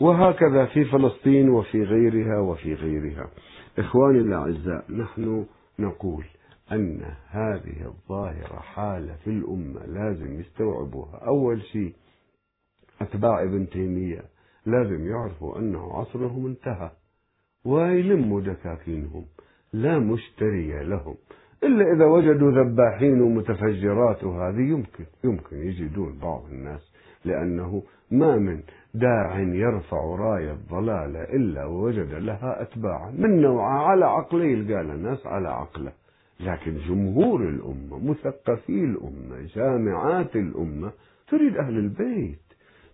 وهكذا 0.00 0.66
في 0.66 0.84
فلسطين 0.84 1.48
وفي 1.48 1.82
غيرها 1.82 2.38
وفي 2.38 2.74
غيرها. 2.74 3.30
إخواني 3.78 4.18
الأعزاء 4.18 4.92
نحن 4.92 5.46
نقول 5.78 6.24
أن 6.72 7.00
هذه 7.28 7.84
الظاهرة 7.86 8.60
حالة 8.60 9.14
في 9.24 9.30
الأمة 9.30 9.86
لازم 9.86 10.40
يستوعبوها. 10.40 11.16
أول 11.26 11.62
شيء 11.62 11.94
أتباع 13.00 13.42
ابن 13.42 13.68
تيمية. 13.68 14.22
لازم 14.66 15.06
يعرفوا 15.06 15.58
أنه 15.58 15.92
عصرهم 15.92 16.46
انتهى. 16.46 16.90
ويلموا 17.64 18.40
دكاكينهم 18.40 19.24
لا 19.72 19.98
مشتري 19.98 20.84
لهم. 20.84 21.14
إلا 21.64 21.92
إذا 21.92 22.04
وجدوا 22.04 22.50
ذباحين 22.50 23.20
ومتفجرات 23.20 24.24
وهذه 24.24 24.60
يمكن 24.60 25.04
يمكن 25.24 25.56
يجدون 25.56 26.18
بعض 26.18 26.44
الناس 26.52 26.92
لأنه 27.24 27.82
ما 28.10 28.36
من 28.36 28.60
داع 28.94 29.40
يرفع 29.40 30.16
راية 30.18 30.52
الضلالة 30.52 31.22
إلا 31.22 31.64
ووجد 31.64 32.14
لها 32.14 32.62
أتباعا. 32.62 33.10
من 33.10 33.40
نوعها 33.40 33.82
على 33.82 34.04
عقله 34.04 34.44
يلقى 34.44 34.80
الناس 34.80 35.26
على 35.26 35.48
عقله. 35.48 35.92
لكن 36.40 36.76
جمهور 36.88 37.48
الأمة 37.48 38.10
مثقفي 38.10 38.84
الأمة 38.84 39.46
جامعات 39.54 40.36
الأمة 40.36 40.92
تريد 41.28 41.56
أهل 41.56 41.78
البيت. 41.78 42.49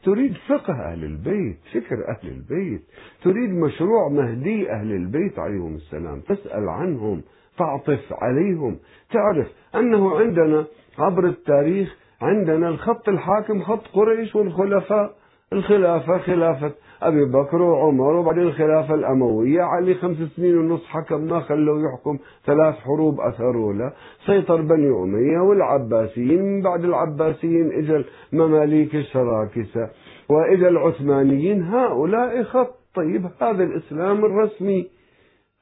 تريد 0.07 0.35
فقه 0.49 0.73
أهل 0.73 1.05
البيت 1.05 1.57
فكر 1.75 2.09
أهل 2.09 2.29
البيت 2.29 2.83
تريد 3.25 3.51
مشروع 3.51 4.09
مهدي 4.09 4.71
أهل 4.71 4.93
البيت 4.93 5.39
عليهم 5.39 5.75
السلام 5.75 6.21
تسأل 6.21 6.69
عنهم 6.69 7.23
تعطف 7.59 8.13
عليهم 8.13 8.79
تعرف 9.13 9.47
أنه 9.75 10.19
عندنا 10.19 10.67
عبر 10.99 11.27
التاريخ 11.27 11.97
عندنا 12.21 12.69
الخط 12.69 13.09
الحاكم 13.09 13.63
خط 13.63 13.87
قريش 13.87 14.37
والخلفاء 14.37 15.17
الخلافة 15.53 16.19
خلافة 16.19 16.73
أبي 17.03 17.25
بكر 17.25 17.63
وعمر 17.63 18.17
وبعدين 18.17 18.43
الخلافة 18.43 18.95
الأموية 18.95 19.63
علي 19.63 19.95
خمس 19.95 20.17
سنين 20.37 20.59
ونص 20.59 20.87
حكم 20.87 21.21
ما 21.21 21.41
خلوه 21.41 21.83
يحكم 21.89 22.19
ثلاث 22.47 22.75
حروب 22.75 23.21
أثروا 23.21 23.73
له 23.73 23.93
سيطر 24.27 24.61
بني 24.61 24.89
أمية 24.89 25.39
والعباسيين 25.39 26.43
من 26.43 26.63
بعد 26.63 26.85
العباسيين 26.85 27.73
إجا 27.73 28.05
المماليك 28.33 28.95
الشراكسة 28.95 29.91
وإجا 30.29 30.69
العثمانيين. 30.69 31.63
هؤلاء 31.63 32.43
خط 32.43 32.75
طيب 32.95 33.27
هذا 33.41 33.65
الإسلام 33.65 34.25
الرسمي. 34.25 34.89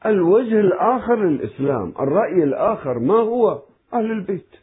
الوجه 0.06 0.60
الآخر 0.60 1.24
للإسلام 1.24 1.92
الرأي 2.00 2.42
الآخر 2.42 2.98
ما 2.98 3.14
هو؟ 3.14 3.62
أهل 3.94 4.10
البيت. 4.10 4.54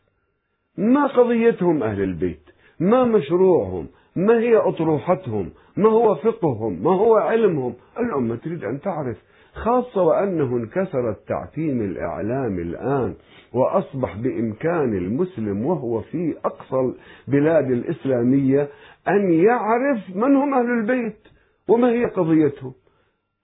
ما 0.77 1.07
قضيتهم 1.07 1.83
أهل 1.83 2.01
البيت؟ 2.01 2.43
ما 2.79 3.03
مشروعهم؟ 3.03 3.87
ما 4.15 4.39
هي 4.39 4.57
أطروحتهم؟ 4.57 5.49
ما 5.77 5.89
هو 5.89 6.15
فقههم؟ 6.15 6.83
ما 6.83 6.91
هو 6.91 7.15
علمهم؟ 7.15 7.73
الأمة 7.99 8.35
تريد 8.35 8.63
أن 8.63 8.81
تعرف 8.81 9.17
خاصة 9.53 10.03
وأنه 10.03 10.57
انكسر 10.57 11.09
التعتيم 11.09 11.81
الإعلامي 11.81 12.61
الآن 12.61 13.15
وأصبح 13.53 14.17
بإمكان 14.17 14.97
المسلم 14.97 15.65
وهو 15.65 16.01
في 16.01 16.35
أقصى 16.45 16.93
البلاد 17.27 17.71
الإسلامية 17.71 18.69
أن 19.07 19.33
يعرف 19.33 20.15
من 20.15 20.35
هم 20.35 20.53
أهل 20.53 20.69
البيت 20.69 21.27
وما 21.67 21.89
هي 21.91 22.05
قضيتهم. 22.05 22.73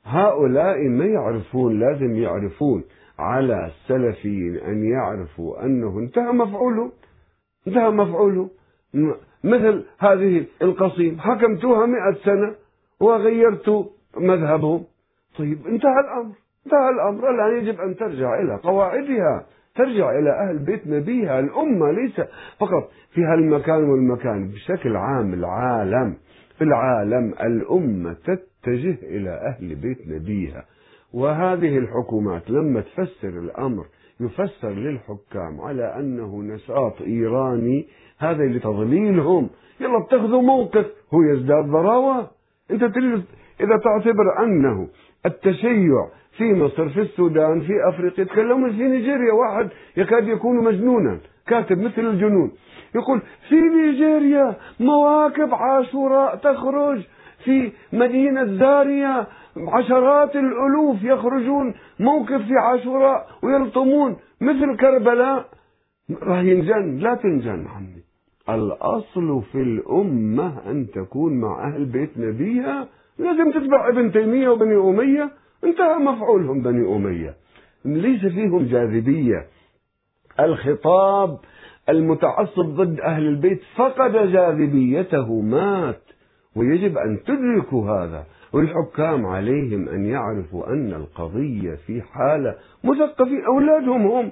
هؤلاء 0.05 0.87
ما 0.87 1.05
يعرفون 1.05 1.79
لازم 1.79 2.15
يعرفون 2.15 2.83
على 3.19 3.65
السلفيين 3.65 4.55
أن 4.55 4.85
يعرفوا 4.85 5.65
أنه 5.65 5.99
انتهى 5.99 6.31
مفعوله 6.31 6.91
انتهى 7.67 7.89
مفعوله 7.89 8.49
مثل 9.47 9.83
هذه 9.99 10.45
القصيم. 10.61 11.19
حكمتوها 11.19 11.85
مئة 11.85 12.13
سنة 12.23 12.55
وغيرت 12.99 13.89
مذهبهم 14.17 14.83
طيب 15.37 15.67
انتهى 15.67 15.99
الأمر. 15.99 16.35
انتهى 16.65 16.89
الأمر. 16.89 17.29
الآن 17.29 17.57
يجب 17.57 17.81
أن 17.81 17.95
ترجع 17.95 18.39
إلى 18.39 18.59
قواعدها 18.63 19.45
ترجع 19.75 20.19
إلى 20.19 20.29
أهل 20.29 20.57
بيت 20.59 20.87
نبيها. 20.87 21.39
الأمة 21.39 21.91
ليس 21.91 22.21
فقط 22.59 22.89
في 23.13 23.21
هالمكان 23.21 23.83
والمكان 23.83 24.47
بشكل 24.47 24.95
عام 24.95 25.33
العالم. 25.33 26.17
في 26.57 26.63
العالم 26.63 27.33
الأمة 27.41 28.13
تتجه 28.13 28.97
إلى 29.03 29.29
أهل 29.29 29.75
بيت 29.75 30.07
نبيها. 30.07 30.65
وهذه 31.13 31.77
الحكومات 31.77 32.49
لما 32.49 32.81
تفسر 32.81 33.29
الأمر 33.29 33.85
يفسر 34.19 34.69
للحكام 34.69 35.61
على 35.61 35.95
أنه 35.99 36.41
نشاط 36.43 37.01
إيراني 37.01 37.87
هذا 38.19 38.43
لتضليلهم 38.43 39.49
يلا 39.79 39.99
بتاخذوا 39.99 40.41
موقف 40.41 40.85
هو 41.13 41.21
يزداد 41.21 41.65
ضراوة. 41.65 42.27
أنت 42.71 42.83
تريد 42.83 43.23
إذا 43.61 43.77
تعتبر 43.83 44.43
أنه 44.43 44.87
التشيع 45.25 46.07
في 46.37 46.53
مصر 46.53 46.89
في 46.89 47.01
السودان 47.01 47.61
في 47.61 47.73
أفريقيا 47.89 48.23
يتكلمون 48.23 48.71
في 48.71 48.83
نيجيريا 48.83 49.33
واحد 49.33 49.69
يكاد 49.97 50.27
يكون 50.27 50.63
مجنونا 50.63 51.19
كاتب 51.47 51.77
مثل 51.77 52.01
الجنون. 52.01 52.51
يقول 52.95 53.21
في 53.49 53.55
نيجيريا 53.55 54.55
مواكب 54.79 55.53
عاشوراء 55.53 56.35
تخرج 56.35 57.01
في 57.43 57.71
مدينة 57.93 58.45
زارية 58.45 59.27
عشرات 59.67 60.35
الألوف 60.35 61.03
يخرجون 61.03 61.73
موقف 61.99 62.41
في 62.41 62.53
عاشوراء 62.53 63.27
ويلطمون 63.43 64.17
مثل 64.41 64.77
كربلاء. 64.77 65.45
راح 66.21 66.39
ينجن 66.39 66.97
لا 66.97 67.15
تنجن 67.15 67.67
عمي. 67.67 68.03
الأصل 68.49 69.41
في 69.51 69.61
الأمة 69.61 70.71
أن 70.71 70.87
تكون 70.91 71.41
مع 71.41 71.67
أهل 71.67 71.85
بيت 71.85 72.17
نبيها. 72.17 72.87
لازم 73.19 73.51
تتبع 73.51 73.89
ابن 73.89 74.11
تيمية 74.11 74.49
وبني 74.49 74.75
أمية. 74.75 75.31
انتهى 75.63 75.97
مفعولهم 75.97 76.61
بني 76.61 76.95
أمية. 76.95 77.33
ليس 77.85 78.21
فيهم 78.25 78.65
جاذبية. 78.65 79.47
الخطاب 80.39 81.39
المتعصب 81.89 82.65
ضد 82.65 82.99
أهل 82.99 83.27
البيت 83.27 83.61
فقد 83.75 84.11
جاذبيته 84.11 85.41
مات. 85.41 86.01
ويجب 86.57 86.97
أن 86.97 87.19
تدركوا 87.25 87.89
هذا. 87.91 88.23
والحكام 88.53 89.25
عليهم 89.25 89.89
أن 89.89 90.05
يعرفوا 90.05 90.67
أن 90.67 90.93
القضية 90.93 91.75
في 91.87 92.01
حالة 92.01 92.55
مثقفين. 92.83 93.45
أولادهم 93.45 94.07
هم. 94.07 94.31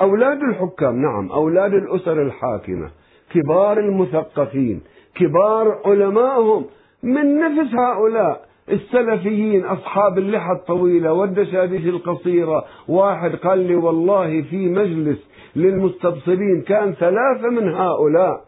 أولاد 0.00 0.42
الحكام 0.42 1.02
نعم. 1.02 1.32
أولاد 1.32 1.74
الأسر 1.74 2.22
الحاكمة. 2.22 2.90
كبار 3.34 3.78
المثقفين. 3.78 4.80
كبار 5.14 5.80
علمائهم 5.86 6.64
من 7.02 7.38
نفس 7.38 7.74
هؤلاء 7.74 8.44
السلفيين 8.68 9.64
أصحاب 9.64 10.18
اللحى 10.18 10.52
الطويلة 10.52 11.12
والدشاديش 11.12 11.86
القصيرة. 11.86 12.64
واحد 12.88 13.30
قال 13.30 13.58
لي 13.58 13.74
والله 13.74 14.42
في 14.42 14.68
مجلس 14.68 15.18
للمستبصرين 15.56 16.62
كان 16.62 16.92
ثلاثة 16.92 17.48
من 17.50 17.74
هؤلاء. 17.74 18.44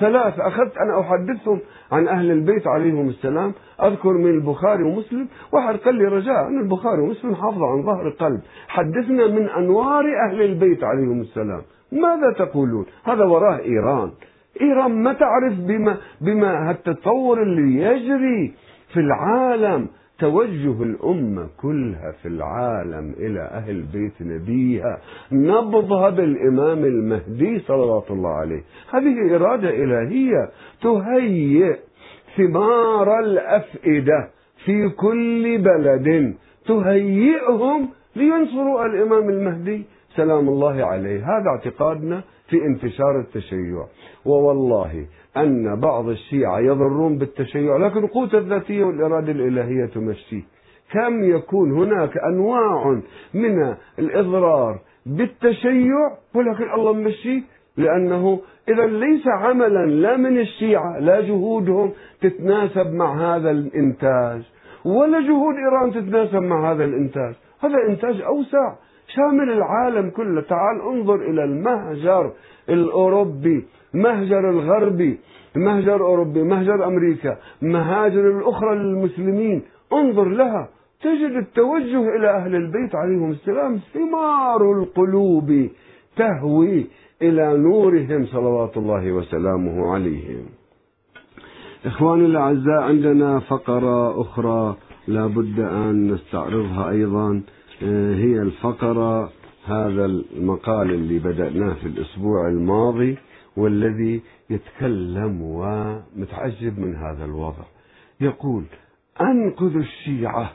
ثلاثة 0.00 0.48
أخذت 0.48 0.76
أنا 0.76 1.00
أحدثهم 1.00 1.60
عن 1.92 2.08
أهل 2.08 2.30
البيت 2.30 2.66
عليهم 2.66 3.08
السلام 3.08 3.52
أذكر 3.82 4.12
من 4.12 4.30
البخاري 4.30 4.82
ومسلم 4.82 5.28
واحد 5.52 5.76
قال 5.76 5.94
لي 5.94 6.04
رجاء 6.04 6.48
أن 6.48 6.60
البخاري 6.60 7.02
ومسلم 7.02 7.34
حافظ 7.34 7.62
عن 7.62 7.82
ظهر 7.82 8.08
قلب 8.10 8.40
حدثنا 8.68 9.26
من 9.26 9.48
أنوار 9.48 10.04
أهل 10.30 10.42
البيت 10.42 10.84
عليهم 10.84 11.20
السلام. 11.20 11.62
ماذا 11.92 12.32
تقولون؟ 12.38 12.86
هذا 13.04 13.24
وراه 13.24 13.58
إيران. 13.58 14.10
إيران 14.60 15.02
ما 15.02 15.12
تعرف 15.12 15.58
بما, 15.58 15.96
بما 16.20 16.70
التطور 16.70 17.42
اللي 17.42 17.82
يجري 17.82 18.54
في 18.92 19.00
العالم. 19.00 19.88
توجه 20.20 20.82
الأمة 20.82 21.48
كلها 21.62 22.12
في 22.22 22.28
العالم 22.28 23.14
إلى 23.18 23.40
أهل 23.40 23.82
بيت 23.92 24.12
نبيها 24.20 24.98
نبضها 25.32 26.10
بالإمام 26.10 26.84
المهدي 26.84 27.58
صلوات 27.58 28.10
الله 28.10 28.30
عليه. 28.30 28.62
هذه 28.92 29.36
إرادة 29.36 29.70
إلهية 29.70 30.50
تهيئ 30.82 31.76
ثمار 32.36 33.20
الأفئدة 33.20 34.30
في 34.64 34.88
كل 34.88 35.58
بلد 35.58 36.34
تهيئهم 36.66 37.88
لينصروا 38.16 38.86
الإمام 38.86 39.28
المهدي. 39.28 39.84
سلام 40.16 40.48
الله 40.48 40.84
عليه. 40.84 41.18
هذا 41.24 41.48
اعتقادنا 41.48 42.22
في 42.50 42.56
انتشار 42.56 43.20
التشيع. 43.20 43.86
ووالله 44.24 45.06
أن 45.36 45.80
بعض 45.80 46.08
الشيعة 46.08 46.58
يضرون 46.58 47.18
بالتشيع 47.18 47.76
لكن 47.76 48.04
القوة 48.04 48.34
الذاتية 48.34 48.84
والإرادة 48.84 49.32
الإلهية 49.32 49.86
تمشيه 49.86 50.42
كم 50.92 51.24
يكون 51.24 51.72
هناك 51.72 52.18
أنواع 52.18 53.00
من 53.34 53.74
الإضرار 53.98 54.78
بالتشيع 55.06 56.10
ولكن 56.34 56.70
الله 56.74 56.92
مشيه 56.92 57.42
لأنه 57.76 58.40
إذا 58.68 58.86
ليس 58.86 59.28
عملا 59.28 59.86
لا 59.86 60.16
من 60.16 60.38
الشيعة 60.38 60.98
لا 60.98 61.20
جهودهم 61.20 61.92
تتناسب 62.20 62.92
مع 62.92 63.36
هذا 63.36 63.50
الإنتاج 63.50 64.42
ولا 64.84 65.20
جهود 65.20 65.54
إيران 65.54 65.92
تتناسب 65.92 66.42
مع 66.42 66.72
هذا 66.72 66.84
الإنتاج. 66.84 67.34
هذا 67.60 67.74
إنتاج 67.88 68.20
أوسع. 68.20 68.74
شامل 69.14 69.50
العالم 69.50 70.10
كله. 70.10 70.40
تعال 70.40 70.80
انظر 70.80 71.14
إلى 71.14 71.44
المهجر 71.44 72.32
الأوروبي 72.68 73.66
مهجر 73.94 74.50
الغربي 74.50 75.18
مهجر 75.56 76.00
أوروبي 76.04 76.42
مهجر 76.42 76.84
أمريكا 76.86 77.36
مهاجر 77.62 78.38
الأخرى 78.38 78.74
للمسلمين. 78.74 79.62
انظر 79.92 80.28
لها. 80.28 80.68
تجد 81.00 81.36
التوجه 81.36 82.16
إلى 82.16 82.30
أهل 82.30 82.54
البيت 82.54 82.94
عليهم 82.94 83.30
السلام 83.30 83.80
ثمار 83.94 84.72
القلوب 84.72 85.68
تهوي 86.16 86.86
إلى 87.22 87.56
نورهم 87.58 88.26
صلوات 88.26 88.76
الله 88.76 89.12
وسلامه 89.12 89.92
عليهم. 89.92 90.44
إخواني 91.86 92.26
الأعزاء 92.26 92.82
عندنا 92.82 93.38
فقرة 93.38 94.20
أخرى 94.20 94.76
لا 95.08 95.26
بد 95.26 95.60
أن 95.60 96.12
نستعرضها 96.12 96.90
أيضا. 96.90 97.42
هي 97.82 98.42
الفقرة 98.42 99.32
هذا 99.66 100.04
المقال 100.04 100.90
اللي 100.90 101.18
بدأناه 101.18 101.74
في 101.74 101.86
الأسبوع 101.86 102.48
الماضي 102.48 103.18
والذي 103.56 104.20
يتكلم 104.50 105.42
ومتعجب 105.42 106.78
من 106.78 106.96
هذا 106.96 107.24
الوضع 107.24 107.64
يقول 108.20 108.64
أنقذ 109.20 109.76
الشيعة 109.76 110.52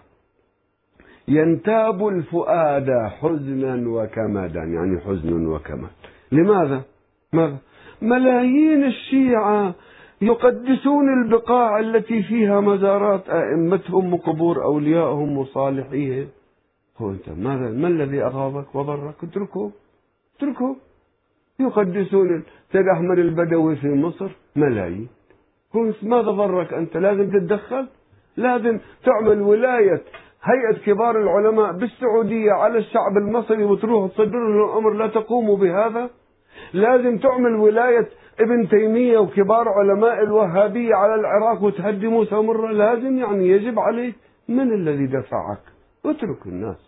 ينتاب 1.28 2.08
الفؤاد 2.08 2.90
حزنا 3.20 3.90
وكمدا 3.90 4.60
يعني 4.64 5.00
حزن 5.00 5.46
وكمد 5.46 5.90
لماذا؟ 6.32 6.82
ماذا؟ 7.34 7.58
ملايين 8.02 8.84
الشيعة 8.84 9.74
يقدسون 10.22 11.24
البقاع 11.24 11.80
التي 11.80 12.24
فيها 12.24 12.62
مزارات 12.62 13.30
أئمتهم 13.30 14.14
وقبور 14.14 14.64
أوليائهم 14.64 15.38
وصالحيهم 15.38 16.28
هو 16.98 17.12
أنت. 17.12 17.30
ماذا؟ 17.30 17.70
ما 17.72 17.88
الذي 17.88 18.24
أغاظك 18.24 18.76
وضرك؟ 18.76 19.16
اتركه. 19.24 19.72
اتركه. 20.38 20.76
يقدسون 21.60 22.44
سيد 22.72 22.88
أحمد 22.88 23.20
البدوي 23.20 23.76
في 23.76 23.88
مصر. 23.88 24.30
ملايين. 24.56 25.08
ماذا 26.04 26.32
ضرك 26.32 26.74
أنت؟ 26.74 26.98
لازم 26.98 27.30
تتدخل. 27.30 27.88
لازم 28.38 28.80
تعمل 29.04 29.42
ولاية 29.42 30.02
هيئة 30.44 30.78
كبار 30.86 31.22
العلماء 31.22 31.72
بالسعودية 31.72 32.52
على 32.52 32.78
الشعب 32.78 33.18
المصري 33.18 33.64
وتروح 33.64 34.12
تصدر 34.12 34.40
له 34.40 34.66
الأمر 34.66 34.94
لا 34.94 35.08
تقوموا 35.08 35.58
بهذا. 35.58 36.10
لازم 36.74 37.18
تعمل 37.18 37.56
ولاية 37.56 38.10
ابن 38.40 38.70
تيمية 38.70 39.18
وكبار 39.18 39.70
علماء 39.70 40.24
الوهابية 40.24 40.96
على 40.96 41.16
العراق 41.16 41.64
وتهدموا 41.64 42.26
سامرة 42.26 42.72
لازم 42.72 43.18
يعني 43.18 43.50
يجب 43.50 43.80
عليك. 43.80 44.16
من 44.50 44.74
الذي 44.74 45.06
دفعك؟ 45.08 45.62
اترك 46.06 46.46
الناس. 46.46 46.85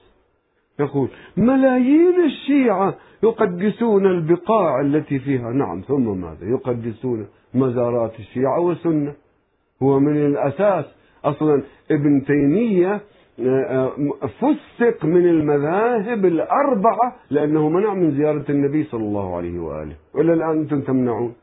يقول 0.80 1.10
ملايين 1.38 2.26
الشيعة 2.26 2.96
يقدسون 3.24 4.06
البقاع 4.06 4.82
التي 4.82 5.20
فيها. 5.20 5.52
نعم 5.52 5.82
ثم 5.82 6.22
ماذا؟ 6.22 6.46
يقدسون 6.46 7.28
مزارات 7.54 8.20
الشيعة 8.20 8.60
والسنة. 8.60 9.14
هو 9.84 10.00
من 10.00 10.26
الأساس 10.26 10.86
أصلا 11.26 11.62
ابن 11.92 12.24
تيمية 12.26 13.02
آه، 13.40 13.44
آه، 13.44 13.92
فسق 14.28 15.06
من 15.06 15.30
المذاهب 15.30 16.26
الأربعة 16.26 17.16
لأنه 17.32 17.70
منع 17.70 17.94
من 17.94 18.12
زيارة 18.12 18.46
النبي 18.50 18.84
صلى 18.84 19.04
الله 19.04 19.36
عليه 19.36 19.60
وآله. 19.60 19.96
وإلى 20.16 20.34
الآن 20.34 20.60
أنتم 20.60 20.82
تمنعون؟ 20.82 21.34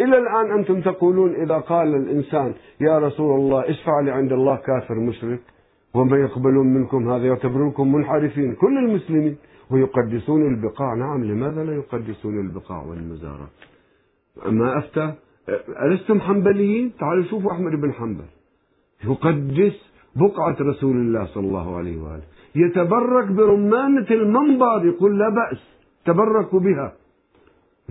إلى 0.00 0.18
الآن 0.18 0.58
أنتم 0.58 0.80
تقولون 0.80 1.34
إذا 1.34 1.58
قال 1.58 1.94
الإنسان 1.94 2.54
يا 2.80 2.98
رسول 2.98 3.40
الله 3.40 3.70
اشفع 3.70 4.00
لي 4.00 4.10
عند 4.10 4.32
الله 4.32 4.56
كافر 4.56 4.94
مشرك. 4.94 5.40
وما 5.96 6.16
يقبلون 6.16 6.66
منكم 6.66 7.08
هذا 7.10 7.26
يعتبرونكم 7.26 7.92
منحرفين. 7.92 8.54
كل 8.54 8.78
المسلمين 8.78 9.36
ويقدسون 9.70 10.42
البقاع. 10.52 10.94
نعم 10.94 11.24
لماذا 11.24 11.64
لا 11.64 11.74
يقدسون 11.74 12.40
البقاع 12.40 12.82
والمزارات 12.82 13.54
ما 14.46 14.78
أفتى؟ 14.78 15.14
ألستم 15.82 16.20
حنبليين؟ 16.20 16.92
تعالوا 17.00 17.24
شوفوا 17.24 17.52
أحمد 17.52 17.72
بن 17.80 17.92
حنبل. 17.92 18.28
يقدس 19.04 19.76
بقعة 20.16 20.56
رسول 20.60 20.96
الله 20.96 21.24
صلى 21.24 21.46
الله 21.46 21.76
عليه 21.76 21.96
وآله. 22.02 22.26
يتبرك 22.56 23.26
برمانة 23.38 24.06
المنبر 24.10 24.86
يقول 24.86 25.18
لا 25.18 25.28
بأس 25.28 25.62
تبركوا 26.04 26.60
بها. 26.60 26.92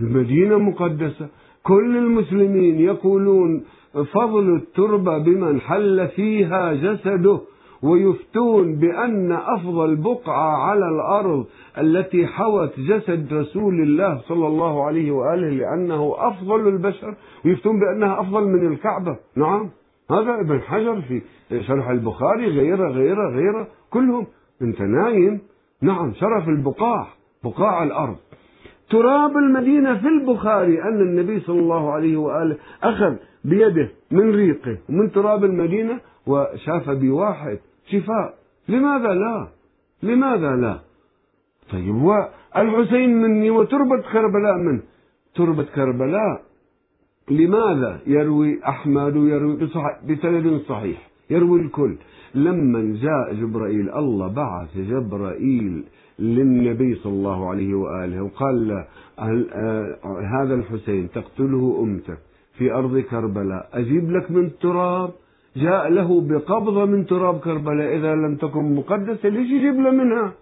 المدينة 0.00 0.58
مقدسة. 0.58 1.28
كل 1.62 1.96
المسلمين 1.96 2.80
يقولون 2.80 3.64
فضل 4.12 4.56
التربة 4.56 5.18
بمن 5.18 5.60
حل 5.60 6.08
فيها 6.08 6.62
جسده. 6.74 7.40
ويفتون 7.82 8.76
بأن 8.76 9.32
أفضل 9.32 9.96
بقعة 9.96 10.56
على 10.56 10.88
الأرض 10.88 11.46
التي 11.78 12.26
حوت 12.26 12.80
جسد 12.80 13.32
رسول 13.32 13.80
الله 13.82 14.20
صلى 14.28 14.46
الله 14.46 14.84
عليه 14.84 15.10
وآله 15.10 15.50
لأنه 15.50 16.14
أفضل 16.18 16.68
البشر 16.68 17.14
ويفتون 17.44 17.80
بأنها 17.80 18.20
أفضل 18.20 18.44
من 18.44 18.72
الكعبة. 18.72 19.16
نعم. 19.36 19.70
هذا 20.10 20.40
ابن 20.40 20.60
حجر 20.60 21.00
في 21.00 21.22
شرح 21.62 21.88
البخاري 21.88 22.46
غيره 22.46 22.88
غيره 22.88 23.30
غيره 23.30 23.68
كلهم. 23.90 24.26
أنت 24.62 24.80
نايم. 24.80 25.40
نعم 25.82 26.12
شرف 26.12 26.48
البقاع 26.48 27.06
بقاع 27.44 27.82
الأرض. 27.82 28.16
تراب 28.90 29.36
المدينة 29.36 29.98
في 29.98 30.08
البخاري 30.08 30.82
أن 30.82 31.00
النبي 31.00 31.40
صلى 31.40 31.60
الله 31.60 31.92
عليه 31.92 32.16
وآله 32.16 32.56
أخذ 32.82 33.16
بيده 33.44 33.88
من 34.10 34.34
ريقه 34.34 34.78
ومن 34.88 35.12
تراب 35.12 35.44
المدينة 35.44 36.00
وشاف 36.26 36.90
بواحد 36.90 37.58
شفاء. 37.90 38.34
لماذا 38.68 39.14
لا؟ 39.14 39.48
لماذا 40.02 40.56
لا؟ 40.56 40.78
طيب 41.72 41.94
والحسين 41.94 43.22
مني 43.22 43.50
وتربة 43.50 44.02
كربلاء 44.12 44.56
منه. 44.56 44.82
تربة 45.34 45.62
كربلاء 45.62 46.42
لماذا 47.30 48.00
يروي 48.06 48.60
أحمد 48.68 49.16
ويروي 49.16 49.56
بسند 50.08 50.60
صحيح؟ 50.68 51.08
يروي 51.30 51.60
الكل. 51.60 51.96
لما 52.34 52.98
جاء 53.02 53.34
جبرائيل 53.34 53.90
الله 53.90 54.28
بعث 54.28 54.78
جبرائيل 54.78 55.84
للنبي 56.18 56.94
صلى 56.94 57.12
الله 57.12 57.50
عليه 57.50 57.74
وآله 57.74 58.22
وقال 58.22 58.68
له 58.68 58.86
آه، 59.18 59.98
هذا 60.40 60.54
الحسين 60.54 61.10
تقتله 61.10 61.80
أمتك 61.82 62.18
في 62.58 62.72
أرض 62.72 62.98
كربلاء 62.98 63.68
أجيب 63.72 64.10
لك 64.10 64.30
من 64.30 64.50
تراب 64.60 65.10
جاء 65.56 65.88
له 65.88 66.20
بقبضة 66.20 66.84
من 66.84 67.06
تراب 67.06 67.40
كربلاء 67.40 67.96
إذا 67.96 68.14
لم 68.14 68.36
تكن 68.36 68.74
مقدسة 68.74 69.28
ليش 69.28 69.50
يجيب 69.50 69.80
له 69.80 69.90
منها؟ 69.90 70.32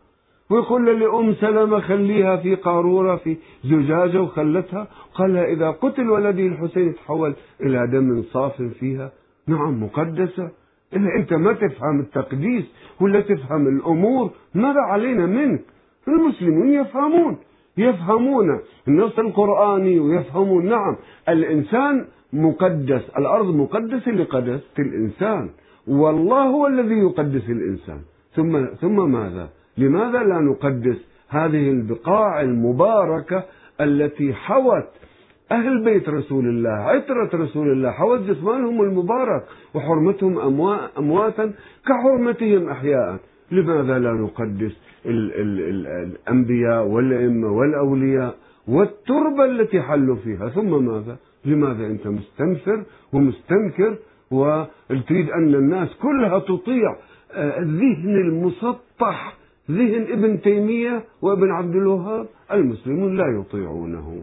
ويقول 0.50 1.00
لأم 1.00 1.34
سلمة 1.34 1.80
خليها 1.80 2.36
في 2.36 2.54
قارورة 2.54 3.16
في 3.16 3.36
زجاجة 3.64 4.22
وخلتها 4.22 4.86
قال 5.14 5.34
لها 5.34 5.44
إذا 5.44 5.70
قتل 5.70 6.10
ولدي 6.10 6.46
الحسين 6.46 6.94
تحول 6.94 7.34
إلى 7.60 7.86
دم 7.92 8.22
صاف 8.22 8.62
فيها. 8.62 9.12
نعم 9.48 9.84
مقدسة. 9.84 10.50
إذا 10.96 11.08
أنت 11.18 11.32
ما 11.32 11.52
تفهم 11.52 12.00
التقديس 12.00 12.64
ولا 13.00 13.20
تفهم 13.20 13.68
الأمور 13.68 14.30
ماذا 14.54 14.80
علينا 14.80 15.26
منك؟ 15.26 15.60
المسلمون 16.08 16.68
يفهمون 16.68 17.36
يفهمون 17.76 18.60
النص 18.88 19.18
القرآني 19.18 19.98
ويفهمون 19.98 20.66
نعم. 20.66 20.96
الإنسان 21.28 22.06
مقدس 22.34 23.10
الأرض 23.18 23.54
مقدسة 23.54 24.10
لقداسة 24.12 24.76
الإنسان. 24.78 25.50
والله 25.86 26.42
هو 26.42 26.66
الذي 26.66 26.94
يقدس 26.94 27.50
الإنسان. 27.50 28.00
ثم 28.36 28.64
ثم 28.80 29.10
ماذا؟ 29.12 29.48
لماذا 29.78 30.22
لا 30.22 30.40
نقدس 30.40 30.96
هذه 31.28 31.70
البقاع 31.70 32.40
المباركة 32.40 33.44
التي 33.80 34.34
حوت 34.34 34.88
أهل 35.52 35.84
بيت 35.84 36.08
رسول 36.08 36.48
الله 36.48 36.70
عترة 36.70 37.30
رسول 37.34 37.72
الله 37.72 37.90
حوت 37.90 38.20
جسمانهم 38.20 38.82
المبارك 38.82 39.44
وحرمتهم 39.74 40.38
أمواتا 40.98 41.52
كحرمتهم 41.86 42.68
أحياء. 42.68 43.18
لماذا 43.50 43.98
لا 43.98 44.12
نقدس 44.12 44.74
ال 45.06 45.32
ال 45.40 45.60
ال 45.60 45.86
الأنبياء 45.86 46.86
والأئمة 46.86 47.48
والأولياء 47.48 48.34
والتربة 48.68 49.44
التي 49.44 49.82
حلوا 49.82 50.16
فيها؟ 50.16 50.48
ثم 50.48 50.84
ماذا؟ 50.84 51.16
لماذا 51.44 51.86
أنت 51.86 52.06
مستنفر 52.06 52.84
ومستنكر 53.12 53.96
وتريد 54.30 55.30
أن 55.30 55.54
الناس 55.54 55.88
كلها 56.02 56.38
تطيع 56.38 56.96
آه، 57.32 57.58
الذهن 57.58 58.16
المسطح 58.16 59.36
ذهن 59.70 60.02
ابن 60.12 60.40
تيمية 60.40 61.04
وابن 61.22 61.50
عبد 61.50 61.74
الوهاب 61.74 62.26
المسلمون 62.52 63.16
لا 63.16 63.40
يطيعونه. 63.40 64.22